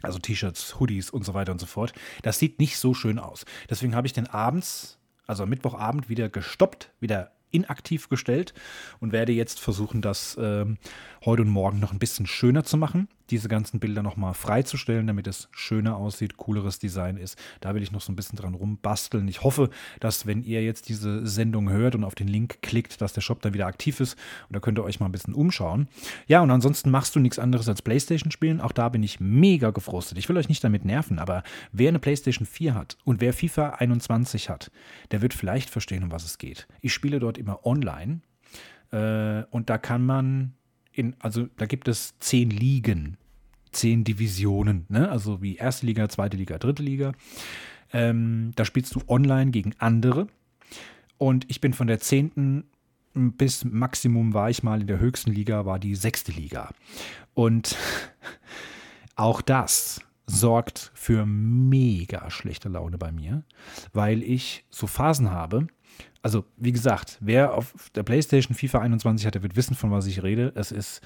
Also 0.01 0.19
T-Shirts, 0.19 0.79
Hoodies 0.79 1.09
und 1.09 1.25
so 1.25 1.33
weiter 1.33 1.53
und 1.53 1.59
so 1.59 1.65
fort. 1.65 1.93
Das 2.23 2.37
sieht 2.37 2.59
nicht 2.59 2.77
so 2.77 2.93
schön 2.93 3.19
aus. 3.19 3.45
Deswegen 3.69 3.95
habe 3.95 4.05
ich 4.05 4.13
den 4.13 4.27
abends, 4.27 4.99
also 5.27 5.43
am 5.43 5.49
Mittwochabend, 5.49 6.09
wieder 6.09 6.27
gestoppt, 6.27 6.91
wieder 6.99 7.31
inaktiv 7.53 8.09
gestellt 8.09 8.53
und 8.99 9.11
werde 9.11 9.31
jetzt 9.31 9.59
versuchen, 9.59 10.01
das 10.01 10.37
ähm, 10.39 10.77
heute 11.23 11.43
und 11.43 11.49
morgen 11.49 11.79
noch 11.79 11.91
ein 11.91 11.99
bisschen 11.99 12.25
schöner 12.25 12.63
zu 12.63 12.77
machen 12.77 13.07
diese 13.29 13.47
ganzen 13.47 13.79
Bilder 13.79 14.03
nochmal 14.03 14.33
freizustellen, 14.33 15.07
damit 15.07 15.27
es 15.27 15.47
schöner 15.51 15.95
aussieht, 15.97 16.37
cooleres 16.37 16.79
Design 16.79 17.17
ist. 17.17 17.37
Da 17.61 17.73
will 17.73 17.81
ich 17.81 17.91
noch 17.91 18.01
so 18.01 18.11
ein 18.11 18.15
bisschen 18.15 18.37
dran 18.37 18.53
rumbasteln. 18.53 19.27
Ich 19.27 19.43
hoffe, 19.43 19.69
dass 19.99 20.25
wenn 20.27 20.43
ihr 20.43 20.63
jetzt 20.63 20.89
diese 20.89 21.25
Sendung 21.25 21.69
hört 21.69 21.95
und 21.95 22.03
auf 22.03 22.15
den 22.15 22.27
Link 22.27 22.61
klickt, 22.61 23.01
dass 23.01 23.13
der 23.13 23.21
Shop 23.21 23.41
dann 23.41 23.53
wieder 23.53 23.65
aktiv 23.65 23.99
ist 23.99 24.17
und 24.49 24.55
da 24.55 24.59
könnt 24.59 24.77
ihr 24.77 24.83
euch 24.83 24.99
mal 24.99 25.07
ein 25.07 25.11
bisschen 25.11 25.33
umschauen. 25.33 25.87
Ja, 26.27 26.41
und 26.41 26.51
ansonsten 26.51 26.91
machst 26.91 27.15
du 27.15 27.19
nichts 27.19 27.39
anderes 27.39 27.69
als 27.69 27.81
Playstation 27.81 28.31
spielen. 28.31 28.61
Auch 28.61 28.71
da 28.71 28.89
bin 28.89 29.03
ich 29.03 29.19
mega 29.19 29.71
gefrustet. 29.71 30.17
Ich 30.17 30.27
will 30.29 30.37
euch 30.37 30.49
nicht 30.49 30.63
damit 30.63 30.85
nerven, 30.85 31.17
aber 31.17 31.43
wer 31.71 31.89
eine 31.89 31.99
Playstation 31.99 32.45
4 32.45 32.75
hat 32.75 32.97
und 33.03 33.21
wer 33.21 33.33
FIFA 33.33 33.69
21 33.69 34.49
hat, 34.49 34.69
der 35.11 35.21
wird 35.21 35.33
vielleicht 35.33 35.69
verstehen, 35.69 36.03
um 36.03 36.11
was 36.11 36.25
es 36.25 36.37
geht. 36.37 36.67
Ich 36.81 36.93
spiele 36.93 37.19
dort 37.19 37.37
immer 37.43 37.65
online 37.65 38.21
äh, 38.91 39.43
und 39.51 39.69
da 39.69 39.77
kann 39.77 40.05
man 40.05 40.53
in, 40.91 41.15
also 41.19 41.47
da 41.57 41.65
gibt 41.65 41.87
es 41.87 42.17
zehn 42.19 42.49
Ligen 42.49 43.17
zehn 43.73 44.03
Divisionen, 44.03 44.85
ne? 44.89 45.09
also 45.09 45.41
wie 45.41 45.55
erste 45.55 45.85
Liga, 45.85 46.07
zweite 46.07 46.37
Liga, 46.37 46.57
dritte 46.57 46.83
Liga. 46.83 47.13
Ähm, 47.91 48.51
da 48.55 48.65
spielst 48.65 48.95
du 48.95 49.01
online 49.07 49.51
gegen 49.51 49.73
andere. 49.79 50.27
Und 51.17 51.49
ich 51.49 51.61
bin 51.61 51.73
von 51.73 51.87
der 51.87 51.99
zehnten 51.99 52.65
bis 53.13 53.63
Maximum 53.63 54.33
war 54.33 54.49
ich 54.49 54.63
mal 54.63 54.81
in 54.81 54.87
der 54.87 54.99
höchsten 54.99 55.31
Liga, 55.31 55.65
war 55.65 55.77
die 55.77 55.95
sechste 55.95 56.31
Liga. 56.31 56.71
Und 57.35 57.75
auch 59.15 59.41
das 59.41 60.01
sorgt 60.25 60.91
für 60.93 61.25
mega 61.25 62.29
schlechte 62.29 62.69
Laune 62.69 62.97
bei 62.97 63.11
mir, 63.11 63.43
weil 63.91 64.23
ich 64.23 64.65
so 64.69 64.87
Phasen 64.87 65.31
habe. 65.31 65.67
Also, 66.21 66.45
wie 66.57 66.71
gesagt, 66.71 67.17
wer 67.19 67.53
auf 67.53 67.73
der 67.95 68.03
PlayStation 68.03 68.55
FIFA 68.55 68.79
21 68.79 69.25
hat, 69.25 69.35
der 69.35 69.43
wird 69.43 69.55
wissen, 69.55 69.75
von 69.75 69.91
was 69.91 70.07
ich 70.07 70.23
rede. 70.23 70.53
Es 70.55 70.71
ist 70.71 71.01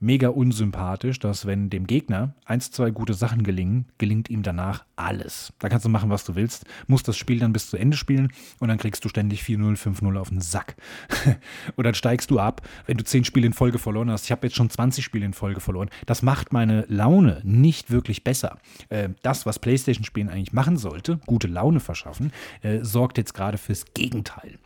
mega 0.00 0.28
unsympathisch, 0.28 1.18
dass 1.18 1.46
wenn 1.46 1.70
dem 1.70 1.86
Gegner 1.86 2.34
eins, 2.44 2.70
zwei 2.70 2.90
gute 2.90 3.14
Sachen 3.14 3.42
gelingen, 3.42 3.86
gelingt 3.98 4.30
ihm 4.30 4.42
danach 4.42 4.84
alles. 4.96 5.52
Da 5.58 5.68
kannst 5.68 5.84
du 5.84 5.88
machen, 5.88 6.10
was 6.10 6.24
du 6.24 6.34
willst, 6.34 6.64
musst 6.86 7.08
das 7.08 7.16
Spiel 7.16 7.38
dann 7.38 7.52
bis 7.52 7.70
zu 7.70 7.76
Ende 7.76 7.96
spielen 7.96 8.32
und 8.60 8.68
dann 8.68 8.78
kriegst 8.78 9.04
du 9.04 9.08
ständig 9.08 9.42
4-0, 9.42 9.76
5-0 9.76 10.18
auf 10.18 10.30
den 10.30 10.40
Sack. 10.40 10.76
und 11.76 11.84
dann 11.84 11.94
steigst 11.94 12.30
du 12.30 12.38
ab, 12.38 12.62
wenn 12.86 12.96
du 12.96 13.04
10 13.04 13.24
Spiele 13.24 13.46
in 13.46 13.52
Folge 13.52 13.78
verloren 13.78 14.10
hast. 14.10 14.24
Ich 14.24 14.32
habe 14.32 14.46
jetzt 14.46 14.56
schon 14.56 14.70
20 14.70 15.04
Spiele 15.04 15.26
in 15.26 15.32
Folge 15.32 15.60
verloren. 15.60 15.90
Das 16.06 16.22
macht 16.22 16.52
meine 16.52 16.84
Laune 16.88 17.40
nicht 17.44 17.90
wirklich 17.90 18.24
besser. 18.24 18.58
Äh, 18.88 19.10
das, 19.22 19.46
was 19.46 19.58
PlayStation-Spielen 19.58 20.28
eigentlich 20.28 20.52
machen 20.52 20.76
sollte, 20.76 21.18
gute 21.26 21.48
Laune 21.48 21.80
verschaffen, 21.80 22.32
äh, 22.62 22.80
sorgt 22.82 23.18
jetzt 23.18 23.34
gerade 23.34 23.58
fürs 23.58 23.84
Gegenteil. 23.94 24.58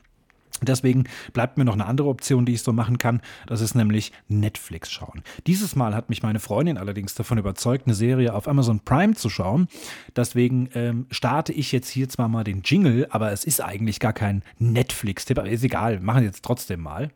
Deswegen 0.62 1.05
bleibt 1.33 1.59
mir 1.59 1.64
noch 1.64 1.75
eine 1.75 1.87
andere 1.87 2.09
Option, 2.09 2.46
die 2.46 2.55
ich 2.55 2.62
so 2.62 2.73
machen 2.73 2.99
kann. 2.99 3.20
Das 3.46 3.61
ist 3.61 3.75
nämlich 3.75 4.12
Netflix 4.29 4.90
schauen. 4.90 5.23
Dieses 5.46 5.77
Mal 5.77 5.94
hat 5.94 6.11
mich 6.11 6.23
meine 6.23 6.40
Freundin 6.40 6.79
allerdings 6.79 7.14
davon 7.14 7.38
überzeugt, 7.38 7.87
eine 7.87 7.94
Serie 7.94 8.35
auf 8.35 8.49
Amazon 8.49 8.81
Prime 8.81 9.14
zu 9.14 9.29
schauen. 9.29 9.68
Deswegen 10.16 10.68
ähm, 10.75 11.07
starte 11.11 11.53
ich 11.53 11.73
jetzt 11.73 11.88
hier 11.88 12.09
zwar 12.09 12.29
mal 12.29 12.44
den 12.44 12.62
Jingle, 12.62 13.07
aber 13.11 13.33
es 13.33 13.44
ist 13.44 13.61
eigentlich 13.61 14.01
gar 14.01 14.12
kein 14.12 14.42
Netflix-Tipp. 14.59 15.38
Aber 15.38 15.49
ist 15.49 15.64
egal, 15.64 16.01
machen 16.01 16.25
jetzt 16.25 16.44
trotzdem 16.44 16.81
mal. 16.81 17.11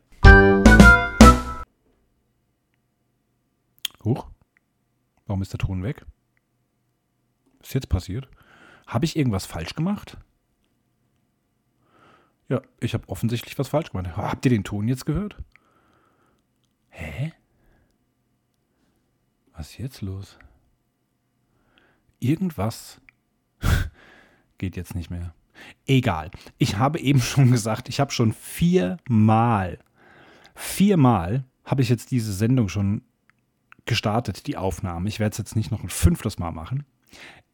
Huch. 4.03 4.27
Warum 5.25 5.41
ist 5.41 5.53
der 5.53 5.59
Ton 5.59 5.83
weg? 5.83 6.05
Was 7.59 7.69
ist 7.69 7.73
jetzt 7.73 7.89
passiert? 7.89 8.29
Habe 8.85 9.05
ich 9.05 9.15
irgendwas 9.15 9.45
falsch 9.47 9.73
gemacht? 9.73 10.17
Ja, 12.47 12.61
ich 12.79 12.93
habe 12.93 13.09
offensichtlich 13.09 13.57
was 13.57 13.69
falsch 13.69 13.91
gemacht. 13.91 14.15
Habt 14.15 14.45
ihr 14.45 14.51
den 14.51 14.63
Ton 14.63 14.87
jetzt 14.87 15.05
gehört? 15.05 15.37
Hä? 16.89 17.33
Was 19.53 19.71
ist 19.71 19.77
jetzt 19.77 20.01
los? 20.01 20.37
Irgendwas 22.19 23.01
geht 24.57 24.75
jetzt 24.75 24.95
nicht 24.95 25.09
mehr. 25.09 25.33
Egal. 25.87 26.31
Ich 26.57 26.77
habe 26.77 26.99
eben 26.99 27.21
schon 27.21 27.51
gesagt, 27.51 27.89
ich 27.89 27.99
habe 27.99 28.11
schon 28.11 28.33
viermal, 28.33 29.79
viermal 30.53 31.45
habe 31.63 31.81
ich 31.81 31.89
jetzt 31.89 32.11
diese 32.11 32.33
Sendung 32.33 32.69
schon 32.69 33.01
gestartet, 33.85 34.47
die 34.47 34.57
Aufnahme. 34.57 35.07
Ich 35.07 35.19
werde 35.19 35.31
es 35.31 35.37
jetzt 35.37 35.55
nicht 35.55 35.71
noch 35.71 35.83
ein 35.83 35.89
fünftes 35.89 36.37
Mal 36.37 36.51
machen. 36.51 36.85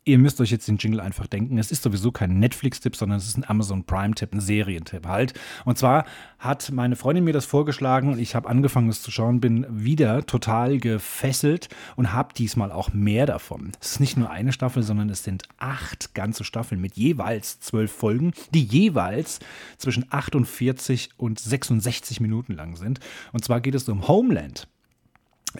Ihr 0.03 0.17
müsst 0.17 0.41
euch 0.41 0.49
jetzt 0.49 0.67
den 0.67 0.77
Jingle 0.77 0.99
einfach 0.99 1.27
denken. 1.27 1.59
Es 1.59 1.71
ist 1.71 1.83
sowieso 1.83 2.11
kein 2.11 2.39
Netflix-Tipp, 2.39 2.95
sondern 2.95 3.19
es 3.19 3.27
ist 3.27 3.37
ein 3.37 3.47
Amazon 3.47 3.83
Prime-Tipp, 3.83 4.33
ein 4.33 4.41
Serientipp 4.41 5.05
halt. 5.05 5.39
Und 5.63 5.77
zwar 5.77 6.05
hat 6.39 6.71
meine 6.71 6.95
Freundin 6.95 7.23
mir 7.23 7.33
das 7.33 7.45
vorgeschlagen 7.45 8.11
und 8.11 8.17
ich 8.17 8.33
habe 8.33 8.49
angefangen, 8.49 8.89
es 8.89 9.03
zu 9.03 9.11
schauen, 9.11 9.39
bin 9.39 9.67
wieder 9.69 10.25
total 10.25 10.79
gefesselt 10.79 11.69
und 11.95 12.13
habe 12.13 12.33
diesmal 12.33 12.71
auch 12.71 12.93
mehr 12.93 13.27
davon. 13.27 13.73
Es 13.79 13.91
ist 13.91 13.99
nicht 13.99 14.17
nur 14.17 14.31
eine 14.31 14.53
Staffel, 14.53 14.81
sondern 14.81 15.07
es 15.11 15.23
sind 15.23 15.43
acht 15.59 16.15
ganze 16.15 16.45
Staffeln 16.45 16.81
mit 16.81 16.97
jeweils 16.97 17.59
zwölf 17.59 17.91
Folgen, 17.91 18.33
die 18.55 18.63
jeweils 18.63 19.39
zwischen 19.77 20.07
48 20.09 21.11
und 21.17 21.39
66 21.39 22.19
Minuten 22.19 22.53
lang 22.53 22.75
sind. 22.75 22.99
Und 23.33 23.45
zwar 23.45 23.61
geht 23.61 23.75
es 23.75 23.87
um 23.87 24.07
Homeland. 24.07 24.67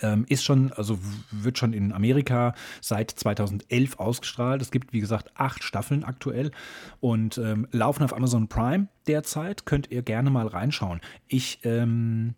Ähm, 0.01 0.25
ist 0.29 0.43
schon, 0.43 0.71
also 0.73 0.99
wird 1.31 1.57
schon 1.57 1.73
in 1.73 1.91
Amerika 1.91 2.53
seit 2.79 3.11
2011 3.11 3.99
ausgestrahlt. 3.99 4.61
Es 4.61 4.71
gibt, 4.71 4.93
wie 4.93 5.01
gesagt, 5.01 5.31
acht 5.35 5.63
Staffeln 5.63 6.03
aktuell 6.03 6.51
und 6.99 7.37
ähm, 7.37 7.67
laufen 7.71 8.03
auf 8.03 8.15
Amazon 8.15 8.47
Prime 8.47 8.87
derzeit. 9.07 9.65
Könnt 9.65 9.91
ihr 9.91 10.01
gerne 10.01 10.29
mal 10.29 10.47
reinschauen. 10.47 11.01
Ich, 11.27 11.59
ähm, 11.63 12.35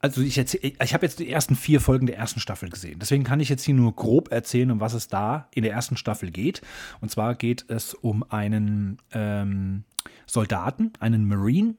also 0.00 0.20
ich, 0.20 0.36
ich 0.36 0.94
habe 0.94 1.06
jetzt 1.06 1.18
die 1.18 1.30
ersten 1.30 1.56
vier 1.56 1.80
Folgen 1.80 2.06
der 2.06 2.18
ersten 2.18 2.40
Staffel 2.40 2.68
gesehen. 2.68 2.98
Deswegen 2.98 3.24
kann 3.24 3.40
ich 3.40 3.48
jetzt 3.48 3.64
hier 3.64 3.74
nur 3.74 3.96
grob 3.96 4.30
erzählen, 4.30 4.70
um 4.70 4.80
was 4.80 4.92
es 4.92 5.08
da 5.08 5.48
in 5.54 5.62
der 5.62 5.72
ersten 5.72 5.96
Staffel 5.96 6.30
geht. 6.30 6.60
Und 7.00 7.10
zwar 7.10 7.34
geht 7.34 7.64
es 7.68 7.94
um 7.94 8.22
einen 8.22 8.98
ähm, 9.12 9.84
Soldaten, 10.26 10.92
einen 11.00 11.26
Marine, 11.26 11.76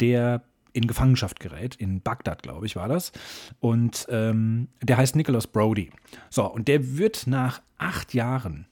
der 0.00 0.42
in 0.72 0.86
Gefangenschaft 0.86 1.40
gerät, 1.40 1.74
in 1.76 2.00
Bagdad, 2.00 2.42
glaube 2.42 2.66
ich, 2.66 2.76
war 2.76 2.88
das. 2.88 3.12
Und 3.60 4.06
ähm, 4.10 4.68
der 4.82 4.96
heißt 4.96 5.16
Nicholas 5.16 5.46
Brody. 5.46 5.90
So, 6.30 6.50
und 6.50 6.68
der 6.68 6.96
wird 6.96 7.26
nach 7.26 7.62
acht 7.78 8.14
Jahren, 8.14 8.66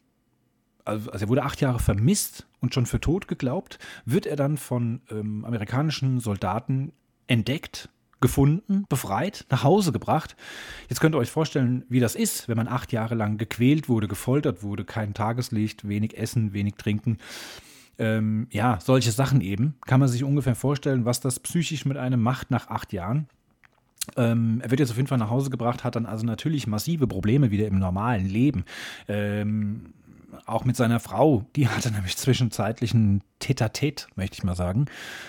also, 0.85 1.11
also 1.11 1.25
er 1.25 1.29
wurde 1.29 1.43
acht 1.43 1.61
Jahre 1.61 1.79
vermisst 1.79 2.47
und 2.61 2.75
schon 2.75 2.87
für 2.87 3.01
tot 3.01 3.29
geglaubt, 3.29 3.79
wird 4.05 4.27
er 4.27 4.37
dann 4.37 4.57
von 4.57 5.03
ähm, 5.11 5.45
amerikanischen 5.45 6.21
Soldaten 6.21 6.93
entdeckt, 7.27 7.89
gefunden, 8.21 8.85
befreit, 8.89 9.47
nach 9.51 9.65
Hause 9.65 9.93
gebracht. 9.93 10.37
Jetzt 10.89 11.01
könnt 11.01 11.15
ihr 11.15 11.19
euch 11.19 11.31
vorstellen, 11.31 11.85
wie 11.89 12.01
das 12.01 12.15
ist, 12.15 12.49
wenn 12.49 12.57
man 12.57 12.69
acht 12.69 12.93
Jahre 12.93 13.15
lang 13.15 13.39
gequält 13.39 13.89
wurde, 13.89 14.09
gefoltert 14.09 14.63
wurde, 14.63 14.85
kein 14.85 15.15
Tageslicht, 15.15 15.89
wenig 15.89 16.19
Essen, 16.19 16.53
wenig 16.53 16.75
Trinken 16.75 17.17
ähm, 18.01 18.47
ja, 18.51 18.79
solche 18.81 19.13
Sachen 19.13 19.43
eben. 19.43 19.75
Kann 19.87 20.01
man 20.01 20.09
sich 20.09 20.25
ungefähr 20.25 20.55
vorstellen, 20.55 21.05
was 21.05 21.21
das 21.21 21.39
psychisch 21.39 21.85
mit 21.85 21.99
einem 21.99 22.23
macht 22.23 22.51
nach 22.51 22.69
acht 22.69 22.93
Jahren. 22.93 23.29
Ähm, 24.17 24.61
er 24.63 24.71
wird 24.71 24.81
jetzt 24.81 24.91
auf 24.91 24.97
jeden 24.97 25.07
Fall 25.07 25.19
nach 25.19 25.31
Hause 25.31 25.51
gebracht, 25.51 25.85
hat 25.85 25.97
dann 25.97 26.07
also 26.07 26.25
natürlich 26.25 26.67
massive 26.67 27.07
Probleme 27.07 27.51
wieder 27.51 27.67
im 27.69 27.79
normalen 27.79 28.27
Leben. 28.27 28.65
Ähm, 29.07 29.93
auch 30.47 30.65
mit 30.65 30.77
seiner 30.77 31.01
Frau, 31.01 31.45
die 31.57 31.69
hatte 31.69 31.91
nämlich 31.91 32.17
zwischenzeitlich 32.17 32.95
ein 32.95 33.23
Tete-a-Tete, 33.39 34.07
möchte 34.17 34.35
ich 34.35 34.45
mal 34.45 34.55
sagen, 34.55 34.87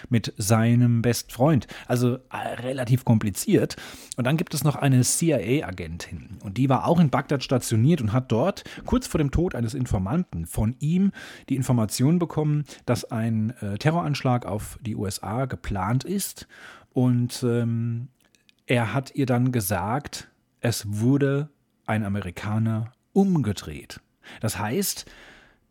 mit 0.10 0.34
seinem 0.38 1.02
Bestfreund. 1.02 1.68
Also 1.88 2.16
äh, 2.30 2.38
relativ 2.60 3.06
kompliziert. 3.06 3.78
Und 4.18 4.26
dann 4.26 4.38
gibt 4.38 4.54
es 4.54 4.64
noch 4.64 4.76
eine 4.76 5.02
CIA-Agentin. 5.02 6.38
Und 6.44 6.58
die 6.58 6.70
war 6.70 6.88
auch 6.88 7.00
in 7.00 7.10
Bagdad 7.10 7.44
stationiert 7.44 8.02
und 8.02 8.14
hat 8.14 8.32
dort 8.32 8.64
kurz 8.86 9.08
vor 9.08 9.18
dem 9.18 9.32
Tod 9.32 9.56
eines 9.56 9.74
Informanten 9.74 10.46
von 10.46 10.76
ihm 10.80 11.12
die 11.50 11.56
Information 11.56 12.20
bekommen, 12.20 12.66
dass 12.86 13.06
ein 13.06 13.52
äh, 13.62 13.78
Terroranschlag 13.78 14.46
auf 14.46 14.78
die 14.82 14.96
USA 14.96 15.46
geplant 15.46 16.04
ist. 16.04 16.48
Und 16.94 17.44
ähm, 17.44 18.10
er 18.66 18.94
hat 18.94 19.16
ihr 19.16 19.26
dann 19.26 19.52
gesagt, 19.52 20.30
es 20.60 20.86
wurde 20.88 21.50
ein 21.86 22.06
Amerikaner 22.06 22.94
umgedreht. 23.14 24.00
Das 24.39 24.57
heißt, 24.60 25.05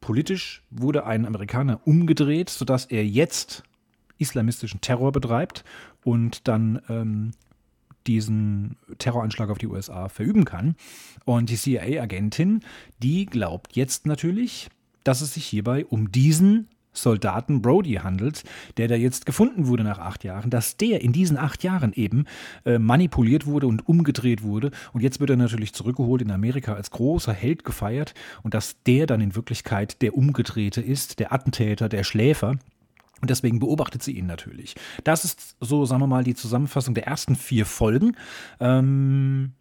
politisch 0.00 0.62
wurde 0.70 1.06
ein 1.06 1.26
Amerikaner 1.26 1.80
umgedreht, 1.84 2.50
sodass 2.50 2.86
er 2.86 3.06
jetzt 3.06 3.62
islamistischen 4.18 4.80
Terror 4.80 5.12
betreibt 5.12 5.64
und 6.04 6.46
dann 6.48 6.80
ähm, 6.88 7.32
diesen 8.06 8.76
Terroranschlag 8.98 9.50
auf 9.50 9.58
die 9.58 9.66
USA 9.66 10.08
verüben 10.08 10.44
kann. 10.44 10.76
Und 11.24 11.50
die 11.50 11.56
CIA-Agentin, 11.56 12.60
die 13.02 13.26
glaubt 13.26 13.76
jetzt 13.76 14.06
natürlich, 14.06 14.68
dass 15.04 15.20
es 15.20 15.34
sich 15.34 15.46
hierbei 15.46 15.84
um 15.86 16.10
diesen 16.12 16.68
Soldaten 16.92 17.62
Brody 17.62 17.94
handelt, 17.94 18.44
der 18.76 18.88
da 18.88 18.94
jetzt 18.94 19.26
gefunden 19.26 19.66
wurde 19.66 19.84
nach 19.84 19.98
acht 19.98 20.24
Jahren, 20.24 20.50
dass 20.50 20.76
der 20.76 21.02
in 21.02 21.12
diesen 21.12 21.36
acht 21.36 21.62
Jahren 21.62 21.92
eben 21.92 22.24
äh, 22.64 22.78
manipuliert 22.78 23.46
wurde 23.46 23.66
und 23.66 23.88
umgedreht 23.88 24.42
wurde. 24.42 24.70
Und 24.92 25.02
jetzt 25.02 25.20
wird 25.20 25.30
er 25.30 25.36
natürlich 25.36 25.72
zurückgeholt 25.72 26.22
in 26.22 26.30
Amerika 26.30 26.74
als 26.74 26.90
großer 26.90 27.32
Held 27.32 27.64
gefeiert 27.64 28.14
und 28.42 28.54
dass 28.54 28.82
der 28.84 29.06
dann 29.06 29.20
in 29.20 29.34
Wirklichkeit 29.34 30.02
der 30.02 30.16
Umgedrehte 30.16 30.80
ist, 30.80 31.18
der 31.18 31.32
Attentäter, 31.32 31.88
der 31.88 32.04
Schläfer. 32.04 32.56
Und 33.20 33.28
deswegen 33.28 33.58
beobachtet 33.58 34.02
sie 34.02 34.12
ihn 34.12 34.26
natürlich. 34.26 34.74
Das 35.04 35.24
ist 35.24 35.56
so, 35.60 35.84
sagen 35.84 36.00
wir 36.00 36.06
mal, 36.06 36.24
die 36.24 36.34
Zusammenfassung 36.34 36.94
der 36.94 37.06
ersten 37.06 37.36
vier 37.36 37.66
Folgen. 37.66 38.16
Ähm, 38.60 39.52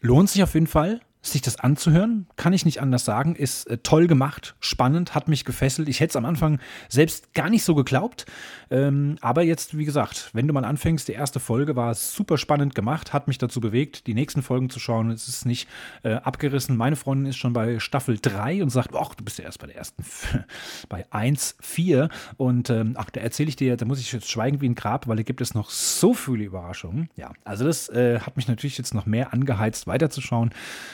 lohnt 0.00 0.28
sich 0.28 0.42
auf 0.42 0.54
jeden 0.54 0.66
Fall 0.66 1.00
sich 1.22 1.40
das 1.40 1.58
anzuhören, 1.60 2.26
kann 2.36 2.52
ich 2.52 2.64
nicht 2.64 2.80
anders 2.80 3.04
sagen, 3.04 3.36
ist 3.36 3.68
äh, 3.70 3.78
toll 3.78 4.08
gemacht, 4.08 4.56
spannend, 4.58 5.14
hat 5.14 5.28
mich 5.28 5.44
gefesselt. 5.44 5.88
Ich 5.88 6.00
hätte 6.00 6.10
es 6.10 6.16
am 6.16 6.24
Anfang 6.24 6.58
selbst 6.88 7.32
gar 7.32 7.48
nicht 7.48 7.62
so 7.62 7.76
geglaubt. 7.76 8.26
Ähm, 8.70 9.16
aber 9.20 9.42
jetzt, 9.42 9.78
wie 9.78 9.84
gesagt, 9.84 10.30
wenn 10.32 10.48
du 10.48 10.54
mal 10.54 10.64
anfängst, 10.64 11.06
die 11.06 11.12
erste 11.12 11.38
Folge 11.38 11.76
war 11.76 11.94
super 11.94 12.38
spannend 12.38 12.74
gemacht, 12.74 13.12
hat 13.12 13.28
mich 13.28 13.38
dazu 13.38 13.60
bewegt, 13.60 14.08
die 14.08 14.14
nächsten 14.14 14.42
Folgen 14.42 14.68
zu 14.68 14.80
schauen. 14.80 15.10
Es 15.10 15.28
ist 15.28 15.46
nicht 15.46 15.68
äh, 16.02 16.14
abgerissen. 16.14 16.76
Meine 16.76 16.96
Freundin 16.96 17.26
ist 17.26 17.36
schon 17.36 17.52
bei 17.52 17.78
Staffel 17.78 18.18
3 18.20 18.62
und 18.62 18.70
sagt, 18.70 18.96
ach, 18.96 19.14
du 19.14 19.22
bist 19.22 19.38
ja 19.38 19.44
erst 19.44 19.60
bei 19.60 19.68
der 19.68 19.76
ersten, 19.76 20.04
bei 20.88 21.06
1, 21.10 21.56
4. 21.60 22.08
Und 22.36 22.68
ähm, 22.70 22.94
ach, 22.96 23.10
da 23.10 23.20
erzähle 23.20 23.48
ich 23.48 23.56
dir, 23.56 23.76
da 23.76 23.84
muss 23.84 24.00
ich 24.00 24.10
jetzt 24.12 24.28
schweigen 24.28 24.60
wie 24.60 24.68
ein 24.68 24.74
Grab, 24.74 25.06
weil 25.06 25.16
da 25.16 25.22
gibt 25.22 25.40
es 25.40 25.54
noch 25.54 25.70
so 25.70 26.14
viele 26.14 26.42
Überraschungen. 26.42 27.10
Ja, 27.14 27.30
also 27.44 27.64
das 27.64 27.88
äh, 27.90 28.18
hat 28.18 28.36
mich 28.36 28.48
natürlich 28.48 28.76
jetzt 28.76 28.92
noch 28.92 29.06
mehr 29.06 29.32
angeheizt, 29.32 29.86
weiterzuschauen. 29.86 30.50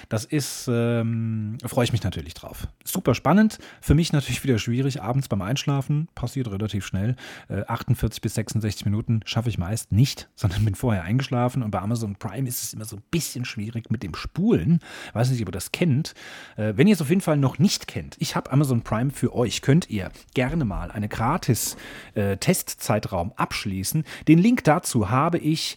Das 0.08 0.17
das 0.18 0.24
ist, 0.24 0.68
ähm, 0.68 1.58
freue 1.64 1.84
ich 1.84 1.92
mich 1.92 2.02
natürlich 2.02 2.34
drauf. 2.34 2.66
Super 2.84 3.14
spannend. 3.14 3.58
Für 3.80 3.94
mich 3.94 4.12
natürlich 4.12 4.42
wieder 4.42 4.58
schwierig. 4.58 5.00
Abends 5.00 5.28
beim 5.28 5.42
Einschlafen 5.42 6.08
passiert 6.16 6.50
relativ 6.50 6.84
schnell. 6.84 7.14
Äh, 7.48 7.62
48 7.68 8.20
bis 8.20 8.34
66 8.34 8.84
Minuten 8.84 9.20
schaffe 9.26 9.48
ich 9.48 9.58
meist 9.58 9.92
nicht, 9.92 10.28
sondern 10.34 10.64
bin 10.64 10.74
vorher 10.74 11.04
eingeschlafen. 11.04 11.62
Und 11.62 11.70
bei 11.70 11.78
Amazon 11.78 12.16
Prime 12.16 12.48
ist 12.48 12.64
es 12.64 12.74
immer 12.74 12.84
so 12.84 12.96
ein 12.96 13.02
bisschen 13.12 13.44
schwierig 13.44 13.92
mit 13.92 14.02
dem 14.02 14.16
Spulen. 14.16 14.80
Weiß 15.12 15.30
nicht, 15.30 15.40
ob 15.40 15.50
ihr 15.50 15.52
das 15.52 15.70
kennt. 15.70 16.14
Äh, 16.56 16.72
wenn 16.74 16.88
ihr 16.88 16.94
es 16.94 17.00
auf 17.00 17.10
jeden 17.10 17.20
Fall 17.20 17.36
noch 17.36 17.60
nicht 17.60 17.86
kennt, 17.86 18.16
ich 18.18 18.34
habe 18.34 18.50
Amazon 18.50 18.82
Prime 18.82 19.12
für 19.12 19.32
euch. 19.36 19.62
Könnt 19.62 19.88
ihr 19.88 20.10
gerne 20.34 20.64
mal 20.64 20.90
eine 20.90 21.08
gratis 21.08 21.76
äh, 22.14 22.38
Testzeitraum 22.38 23.32
abschließen. 23.36 24.02
Den 24.26 24.40
Link 24.40 24.64
dazu 24.64 25.10
habe 25.10 25.38
ich 25.38 25.76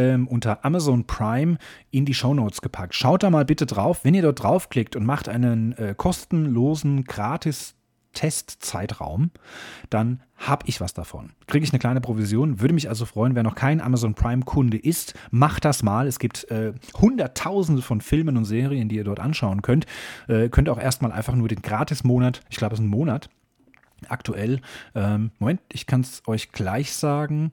ähm, 0.00 0.26
unter 0.26 0.64
Amazon 0.64 1.06
Prime 1.06 1.58
in 1.90 2.06
die 2.06 2.14
Show 2.14 2.32
Notes 2.32 2.62
gepackt. 2.62 2.94
Schaut 2.94 3.22
da 3.22 3.30
mal 3.30 3.44
bitte 3.44 3.66
drauf. 3.66 4.00
Wenn 4.02 4.14
ihr 4.14 4.22
dort 4.22 4.42
draufklickt 4.42 4.96
und 4.96 5.04
macht 5.04 5.28
einen 5.28 5.72
äh, 5.72 5.94
kostenlosen, 5.96 7.04
gratis 7.04 7.74
Testzeitraum, 8.12 9.30
dann 9.88 10.22
habe 10.36 10.64
ich 10.66 10.80
was 10.80 10.94
davon. 10.94 11.30
Kriege 11.46 11.64
ich 11.64 11.72
eine 11.72 11.78
kleine 11.78 12.00
Provision. 12.00 12.60
Würde 12.60 12.74
mich 12.74 12.88
also 12.88 13.04
freuen, 13.04 13.36
wer 13.36 13.42
noch 13.42 13.54
kein 13.54 13.80
Amazon 13.80 14.14
Prime-Kunde 14.14 14.78
ist, 14.78 15.14
macht 15.30 15.64
das 15.64 15.82
mal. 15.82 16.08
Es 16.08 16.18
gibt 16.18 16.50
äh, 16.50 16.72
hunderttausende 17.00 17.82
von 17.82 18.00
Filmen 18.00 18.36
und 18.36 18.46
Serien, 18.46 18.88
die 18.88 18.96
ihr 18.96 19.04
dort 19.04 19.20
anschauen 19.20 19.62
könnt. 19.62 19.86
Äh, 20.28 20.48
könnt 20.48 20.68
auch 20.68 20.80
erstmal 20.80 21.12
einfach 21.12 21.36
nur 21.36 21.46
den 21.46 21.62
Gratis-Monat, 21.62 22.40
ich 22.48 22.56
glaube, 22.56 22.74
es 22.74 22.80
ist 22.80 22.86
ein 22.86 22.88
Monat, 22.88 23.28
aktuell. 24.08 24.60
Ähm, 24.94 25.30
Moment, 25.38 25.60
ich 25.70 25.86
kann 25.86 26.00
es 26.00 26.22
euch 26.26 26.52
gleich 26.52 26.92
sagen. 26.92 27.50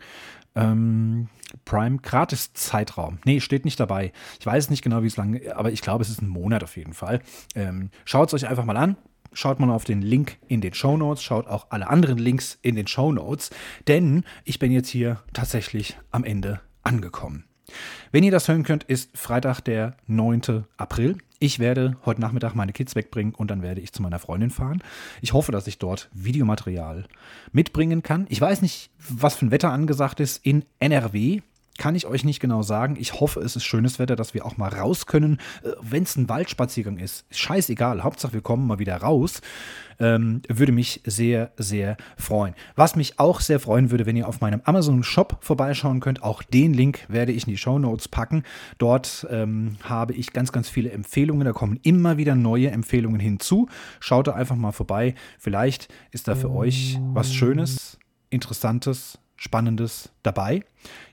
Ähm, 0.58 1.30
Prime 1.66 2.00
gratis 2.00 2.54
Zeitraum. 2.54 3.20
Nee, 3.26 3.40
steht 3.40 3.66
nicht 3.66 3.80
dabei. 3.80 4.12
Ich 4.40 4.46
weiß 4.46 4.70
nicht 4.70 4.84
genau, 4.84 5.04
wie 5.04 5.08
es 5.08 5.18
lang, 5.18 5.40
aber 5.56 5.72
ich 5.72 5.82
glaube, 5.82 6.04
es 6.04 6.10
ist 6.10 6.22
ein 6.22 6.28
Monat 6.28 6.64
auf 6.64 6.78
jeden 6.78 6.94
Fall. 6.94 7.22
Ähm, 7.56 7.90
Schaut 8.06 8.30
es 8.30 8.34
euch 8.34 8.50
einfach 8.50 8.66
mal 8.66 8.78
an. 8.78 8.98
Schaut 9.34 9.60
mal 9.60 9.70
auf 9.70 9.84
den 9.84 10.02
Link 10.02 10.38
in 10.48 10.62
den 10.62 10.74
Show 10.74 10.98
Notes, 10.98 11.22
schaut 11.22 11.48
auch 11.48 11.68
alle 11.70 11.90
anderen 11.90 12.18
Links 12.18 12.58
in 12.62 12.76
den 12.76 12.88
Show 12.88 13.12
Notes, 13.12 13.52
denn 13.88 14.24
ich 14.46 14.58
bin 14.58 14.72
jetzt 14.72 14.90
hier 14.90 15.22
tatsächlich 15.34 15.98
am 16.12 16.24
Ende 16.24 16.62
angekommen. 16.82 17.44
Wenn 18.12 18.24
ihr 18.24 18.32
das 18.32 18.48
hören 18.48 18.64
könnt, 18.64 18.84
ist 18.84 19.18
Freitag, 19.18 19.62
der 19.62 19.96
9. 20.08 20.66
April. 20.78 21.18
Ich 21.40 21.60
werde 21.60 21.98
heute 22.06 22.22
Nachmittag 22.22 22.56
meine 22.56 22.74
Kids 22.74 22.96
wegbringen 22.96 23.36
und 23.36 23.52
dann 23.52 23.62
werde 23.62 23.82
ich 23.82 23.94
zu 23.94 24.02
meiner 24.02 24.20
Freundin 24.20 24.50
fahren. 24.50 24.82
Ich 25.22 25.34
hoffe, 25.34 25.52
dass 25.52 25.68
ich 25.68 25.78
dort 25.78 26.10
Videomaterial 26.14 27.06
mitbringen 27.52 28.02
kann. 28.02 28.26
Ich 28.30 28.42
weiß 28.42 28.62
nicht, 28.62 28.90
was 28.98 29.36
für 29.36 29.46
ein 29.46 29.52
Wetter 29.52 29.72
angesagt 29.72 30.20
ist 30.20 30.44
in 30.46 30.66
NRW. 30.80 31.42
Kann 31.78 31.96
ich 31.96 32.06
euch 32.06 32.24
nicht 32.24 32.40
genau 32.40 32.62
sagen. 32.62 32.96
Ich 33.00 33.20
hoffe, 33.20 33.40
es 33.40 33.56
ist 33.56 33.64
schönes 33.64 34.00
Wetter, 34.00 34.16
dass 34.16 34.34
wir 34.34 34.46
auch 34.46 34.58
mal 34.58 34.70
raus 34.70 35.06
können. 35.06 35.40
Äh, 35.64 35.72
Wenn 35.82 36.04
es 36.04 36.16
ein 36.16 36.30
Waldspaziergang 36.30 36.98
ist, 36.98 37.26
scheißegal. 37.32 38.04
Hauptsache, 38.04 38.34
wir 38.34 38.42
kommen 38.42 38.68
mal 38.68 38.80
wieder 38.80 38.98
raus. 38.98 39.42
Ähm, 40.00 40.42
würde 40.48 40.72
mich 40.72 41.02
sehr, 41.06 41.52
sehr 41.58 41.98
freuen. 42.18 42.54
Was 42.76 42.96
mich 42.96 43.20
auch 43.20 43.40
sehr 43.42 43.60
freuen 43.60 43.90
würde, 43.90 44.06
wenn 44.06 44.16
ihr 44.16 44.28
auf 44.28 44.42
meinem 44.42 44.62
Amazon-Shop 44.64 45.38
vorbeischauen 45.42 46.02
könnt. 46.02 46.22
Auch 46.22 46.44
den 46.44 46.74
Link 46.74 47.06
werde 47.08 47.32
ich 47.32 47.48
in 47.48 47.52
die 47.52 47.58
Show 47.58 47.80
Notes 47.80 48.08
packen. 48.08 48.44
Dort 48.78 49.26
ähm, 49.32 49.78
habe 49.84 50.14
ich 50.14 50.34
ganz, 50.34 50.52
ganz 50.52 50.70
viele 50.70 50.92
Empfehlungen. 50.92 51.46
Da 51.46 51.54
kommen 51.54 51.80
immer 51.82 52.18
wieder 52.18 52.36
neue 52.36 52.70
Empfehlungen 52.70 53.20
hinzu. 53.20 53.70
Schaut 54.00 54.28
da 54.28 54.34
einfach 54.34 54.56
mal 54.56 54.72
vorbei. 54.72 55.16
Vielleicht 55.40 55.92
ist 56.12 56.28
da 56.28 56.36
für 56.36 56.52
euch 56.52 57.00
was 57.14 57.34
Schönes, 57.34 57.98
Interessantes, 58.30 59.18
Spannendes 59.38 60.10
dabei. 60.24 60.64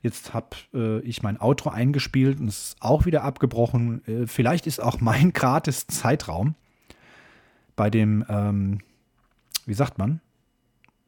Jetzt 0.02 0.34
habe 0.34 0.56
äh, 0.72 1.00
ich 1.00 1.22
mein 1.22 1.40
Outro 1.40 1.70
eingespielt 1.70 2.40
und 2.40 2.48
es 2.48 2.68
ist 2.68 2.76
auch 2.80 3.06
wieder 3.06 3.22
abgebrochen. 3.22 4.02
Äh, 4.06 4.26
vielleicht 4.26 4.66
ist 4.66 4.82
auch 4.82 5.00
mein 5.00 5.32
gratis 5.34 5.86
Zeitraum 5.86 6.54
bei 7.76 7.90
dem, 7.90 8.24
ähm, 8.28 8.80
wie 9.66 9.74
sagt 9.74 9.98
man, 9.98 10.20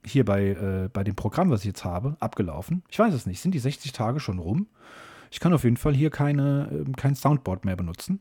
hier 0.05 0.25
bei, 0.25 0.49
äh, 0.49 0.89
bei 0.93 1.03
dem 1.05 1.17
Programm, 1.17 1.51
was 1.51 1.61
ich 1.61 1.67
jetzt 1.67 1.85
habe, 1.85 2.17
abgelaufen. 2.21 2.83
Ich 2.89 2.99
weiß 2.99 3.13
es 3.13 3.27
nicht. 3.27 3.41
Sind 3.41 3.53
die 3.53 3.59
60 3.59 3.93
Tage 3.93 4.21
schon 4.21 4.39
rum? 4.39 4.69
Ich 5.31 5.41
kann 5.41 5.53
auf 5.53 5.65
jeden 5.65 5.77
Fall 5.77 5.95
hier 5.95 6.11
keine, 6.11 6.69
äh, 6.71 6.93
kein 6.93 7.15
Soundboard 7.15 7.65
mehr 7.65 7.77
benutzen. 7.77 8.21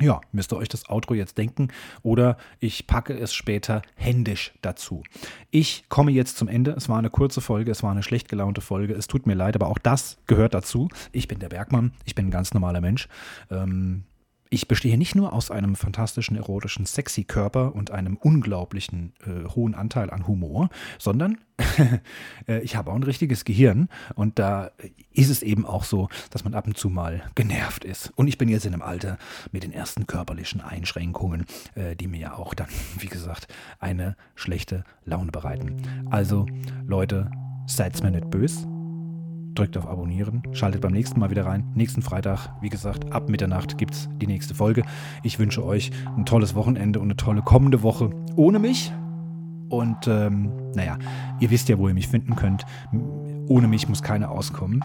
Ja, 0.00 0.20
müsst 0.32 0.52
ihr 0.52 0.56
euch 0.56 0.68
das 0.68 0.88
Outro 0.88 1.14
jetzt 1.14 1.38
denken 1.38 1.68
oder 2.02 2.36
ich 2.58 2.88
packe 2.88 3.16
es 3.16 3.32
später 3.32 3.82
händisch 3.94 4.52
dazu. 4.60 5.04
Ich 5.52 5.88
komme 5.88 6.10
jetzt 6.10 6.36
zum 6.36 6.48
Ende. 6.48 6.72
Es 6.72 6.88
war 6.88 6.98
eine 6.98 7.10
kurze 7.10 7.40
Folge, 7.40 7.70
es 7.70 7.84
war 7.84 7.92
eine 7.92 8.02
schlecht 8.02 8.28
gelaunte 8.28 8.60
Folge. 8.60 8.94
Es 8.94 9.06
tut 9.06 9.26
mir 9.26 9.34
leid, 9.34 9.54
aber 9.54 9.68
auch 9.68 9.78
das 9.78 10.18
gehört 10.26 10.52
dazu. 10.52 10.88
Ich 11.12 11.28
bin 11.28 11.38
der 11.38 11.48
Bergmann, 11.48 11.92
ich 12.04 12.16
bin 12.16 12.26
ein 12.26 12.30
ganz 12.32 12.52
normaler 12.54 12.80
Mensch. 12.80 13.08
Ähm, 13.50 14.02
ich 14.54 14.68
bestehe 14.68 14.96
nicht 14.96 15.16
nur 15.16 15.32
aus 15.32 15.50
einem 15.50 15.74
fantastischen, 15.74 16.36
erotischen, 16.36 16.86
sexy 16.86 17.24
Körper 17.24 17.74
und 17.74 17.90
einem 17.90 18.16
unglaublichen 18.16 19.12
äh, 19.26 19.48
hohen 19.48 19.74
Anteil 19.74 20.10
an 20.10 20.28
Humor, 20.28 20.70
sondern 20.98 21.38
äh, 22.48 22.60
ich 22.60 22.76
habe 22.76 22.92
auch 22.92 22.94
ein 22.94 23.02
richtiges 23.02 23.44
Gehirn 23.44 23.88
und 24.14 24.38
da 24.38 24.70
ist 25.12 25.28
es 25.28 25.42
eben 25.42 25.66
auch 25.66 25.82
so, 25.82 26.08
dass 26.30 26.44
man 26.44 26.54
ab 26.54 26.68
und 26.68 26.78
zu 26.78 26.88
mal 26.88 27.22
genervt 27.34 27.84
ist. 27.84 28.12
Und 28.14 28.28
ich 28.28 28.38
bin 28.38 28.48
jetzt 28.48 28.64
in 28.64 28.72
einem 28.72 28.82
Alter 28.82 29.18
mit 29.50 29.64
den 29.64 29.72
ersten 29.72 30.06
körperlichen 30.06 30.60
Einschränkungen, 30.60 31.46
äh, 31.74 31.96
die 31.96 32.06
mir 32.06 32.20
ja 32.20 32.34
auch 32.34 32.54
dann, 32.54 32.68
wie 32.98 33.08
gesagt, 33.08 33.48
eine 33.80 34.16
schlechte 34.36 34.84
Laune 35.04 35.32
bereiten. 35.32 35.82
Also, 36.10 36.46
Leute, 36.86 37.30
seid's 37.66 38.02
mir 38.02 38.12
nicht 38.12 38.30
böse 38.30 38.73
drückt 39.54 39.76
auf 39.76 39.86
Abonnieren, 39.86 40.42
schaltet 40.52 40.80
beim 40.80 40.92
nächsten 40.92 41.20
Mal 41.20 41.30
wieder 41.30 41.46
rein. 41.46 41.64
Nächsten 41.74 42.02
Freitag, 42.02 42.48
wie 42.60 42.68
gesagt, 42.68 43.12
ab 43.12 43.28
Mitternacht 43.28 43.78
gibt 43.78 43.94
es 43.94 44.08
die 44.20 44.26
nächste 44.26 44.54
Folge. 44.54 44.82
Ich 45.22 45.38
wünsche 45.38 45.64
euch 45.64 45.90
ein 46.16 46.26
tolles 46.26 46.54
Wochenende 46.54 47.00
und 47.00 47.06
eine 47.06 47.16
tolle 47.16 47.42
kommende 47.42 47.82
Woche 47.82 48.10
ohne 48.36 48.58
mich. 48.58 48.92
Und 49.68 50.06
ähm, 50.06 50.52
naja, 50.74 50.98
ihr 51.40 51.50
wisst 51.50 51.68
ja, 51.68 51.78
wo 51.78 51.88
ihr 51.88 51.94
mich 51.94 52.08
finden 52.08 52.36
könnt. 52.36 52.64
Ohne 53.48 53.68
mich 53.68 53.88
muss 53.88 54.02
keiner 54.02 54.30
auskommen. 54.30 54.84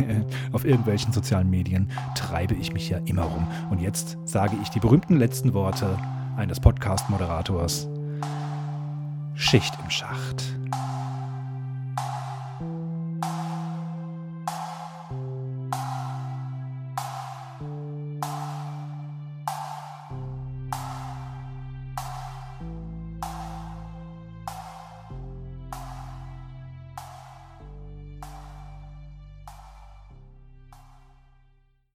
Auf 0.52 0.64
irgendwelchen 0.64 1.12
sozialen 1.12 1.50
Medien 1.50 1.90
treibe 2.14 2.54
ich 2.54 2.72
mich 2.72 2.88
ja 2.88 2.98
immer 3.04 3.22
rum. 3.22 3.46
Und 3.70 3.80
jetzt 3.80 4.18
sage 4.24 4.56
ich 4.62 4.68
die 4.70 4.80
berühmten 4.80 5.16
letzten 5.16 5.52
Worte 5.54 5.98
eines 6.36 6.60
Podcast-Moderators. 6.60 7.88
Schicht 9.34 9.74
im 9.82 9.90
Schacht. 9.90 10.59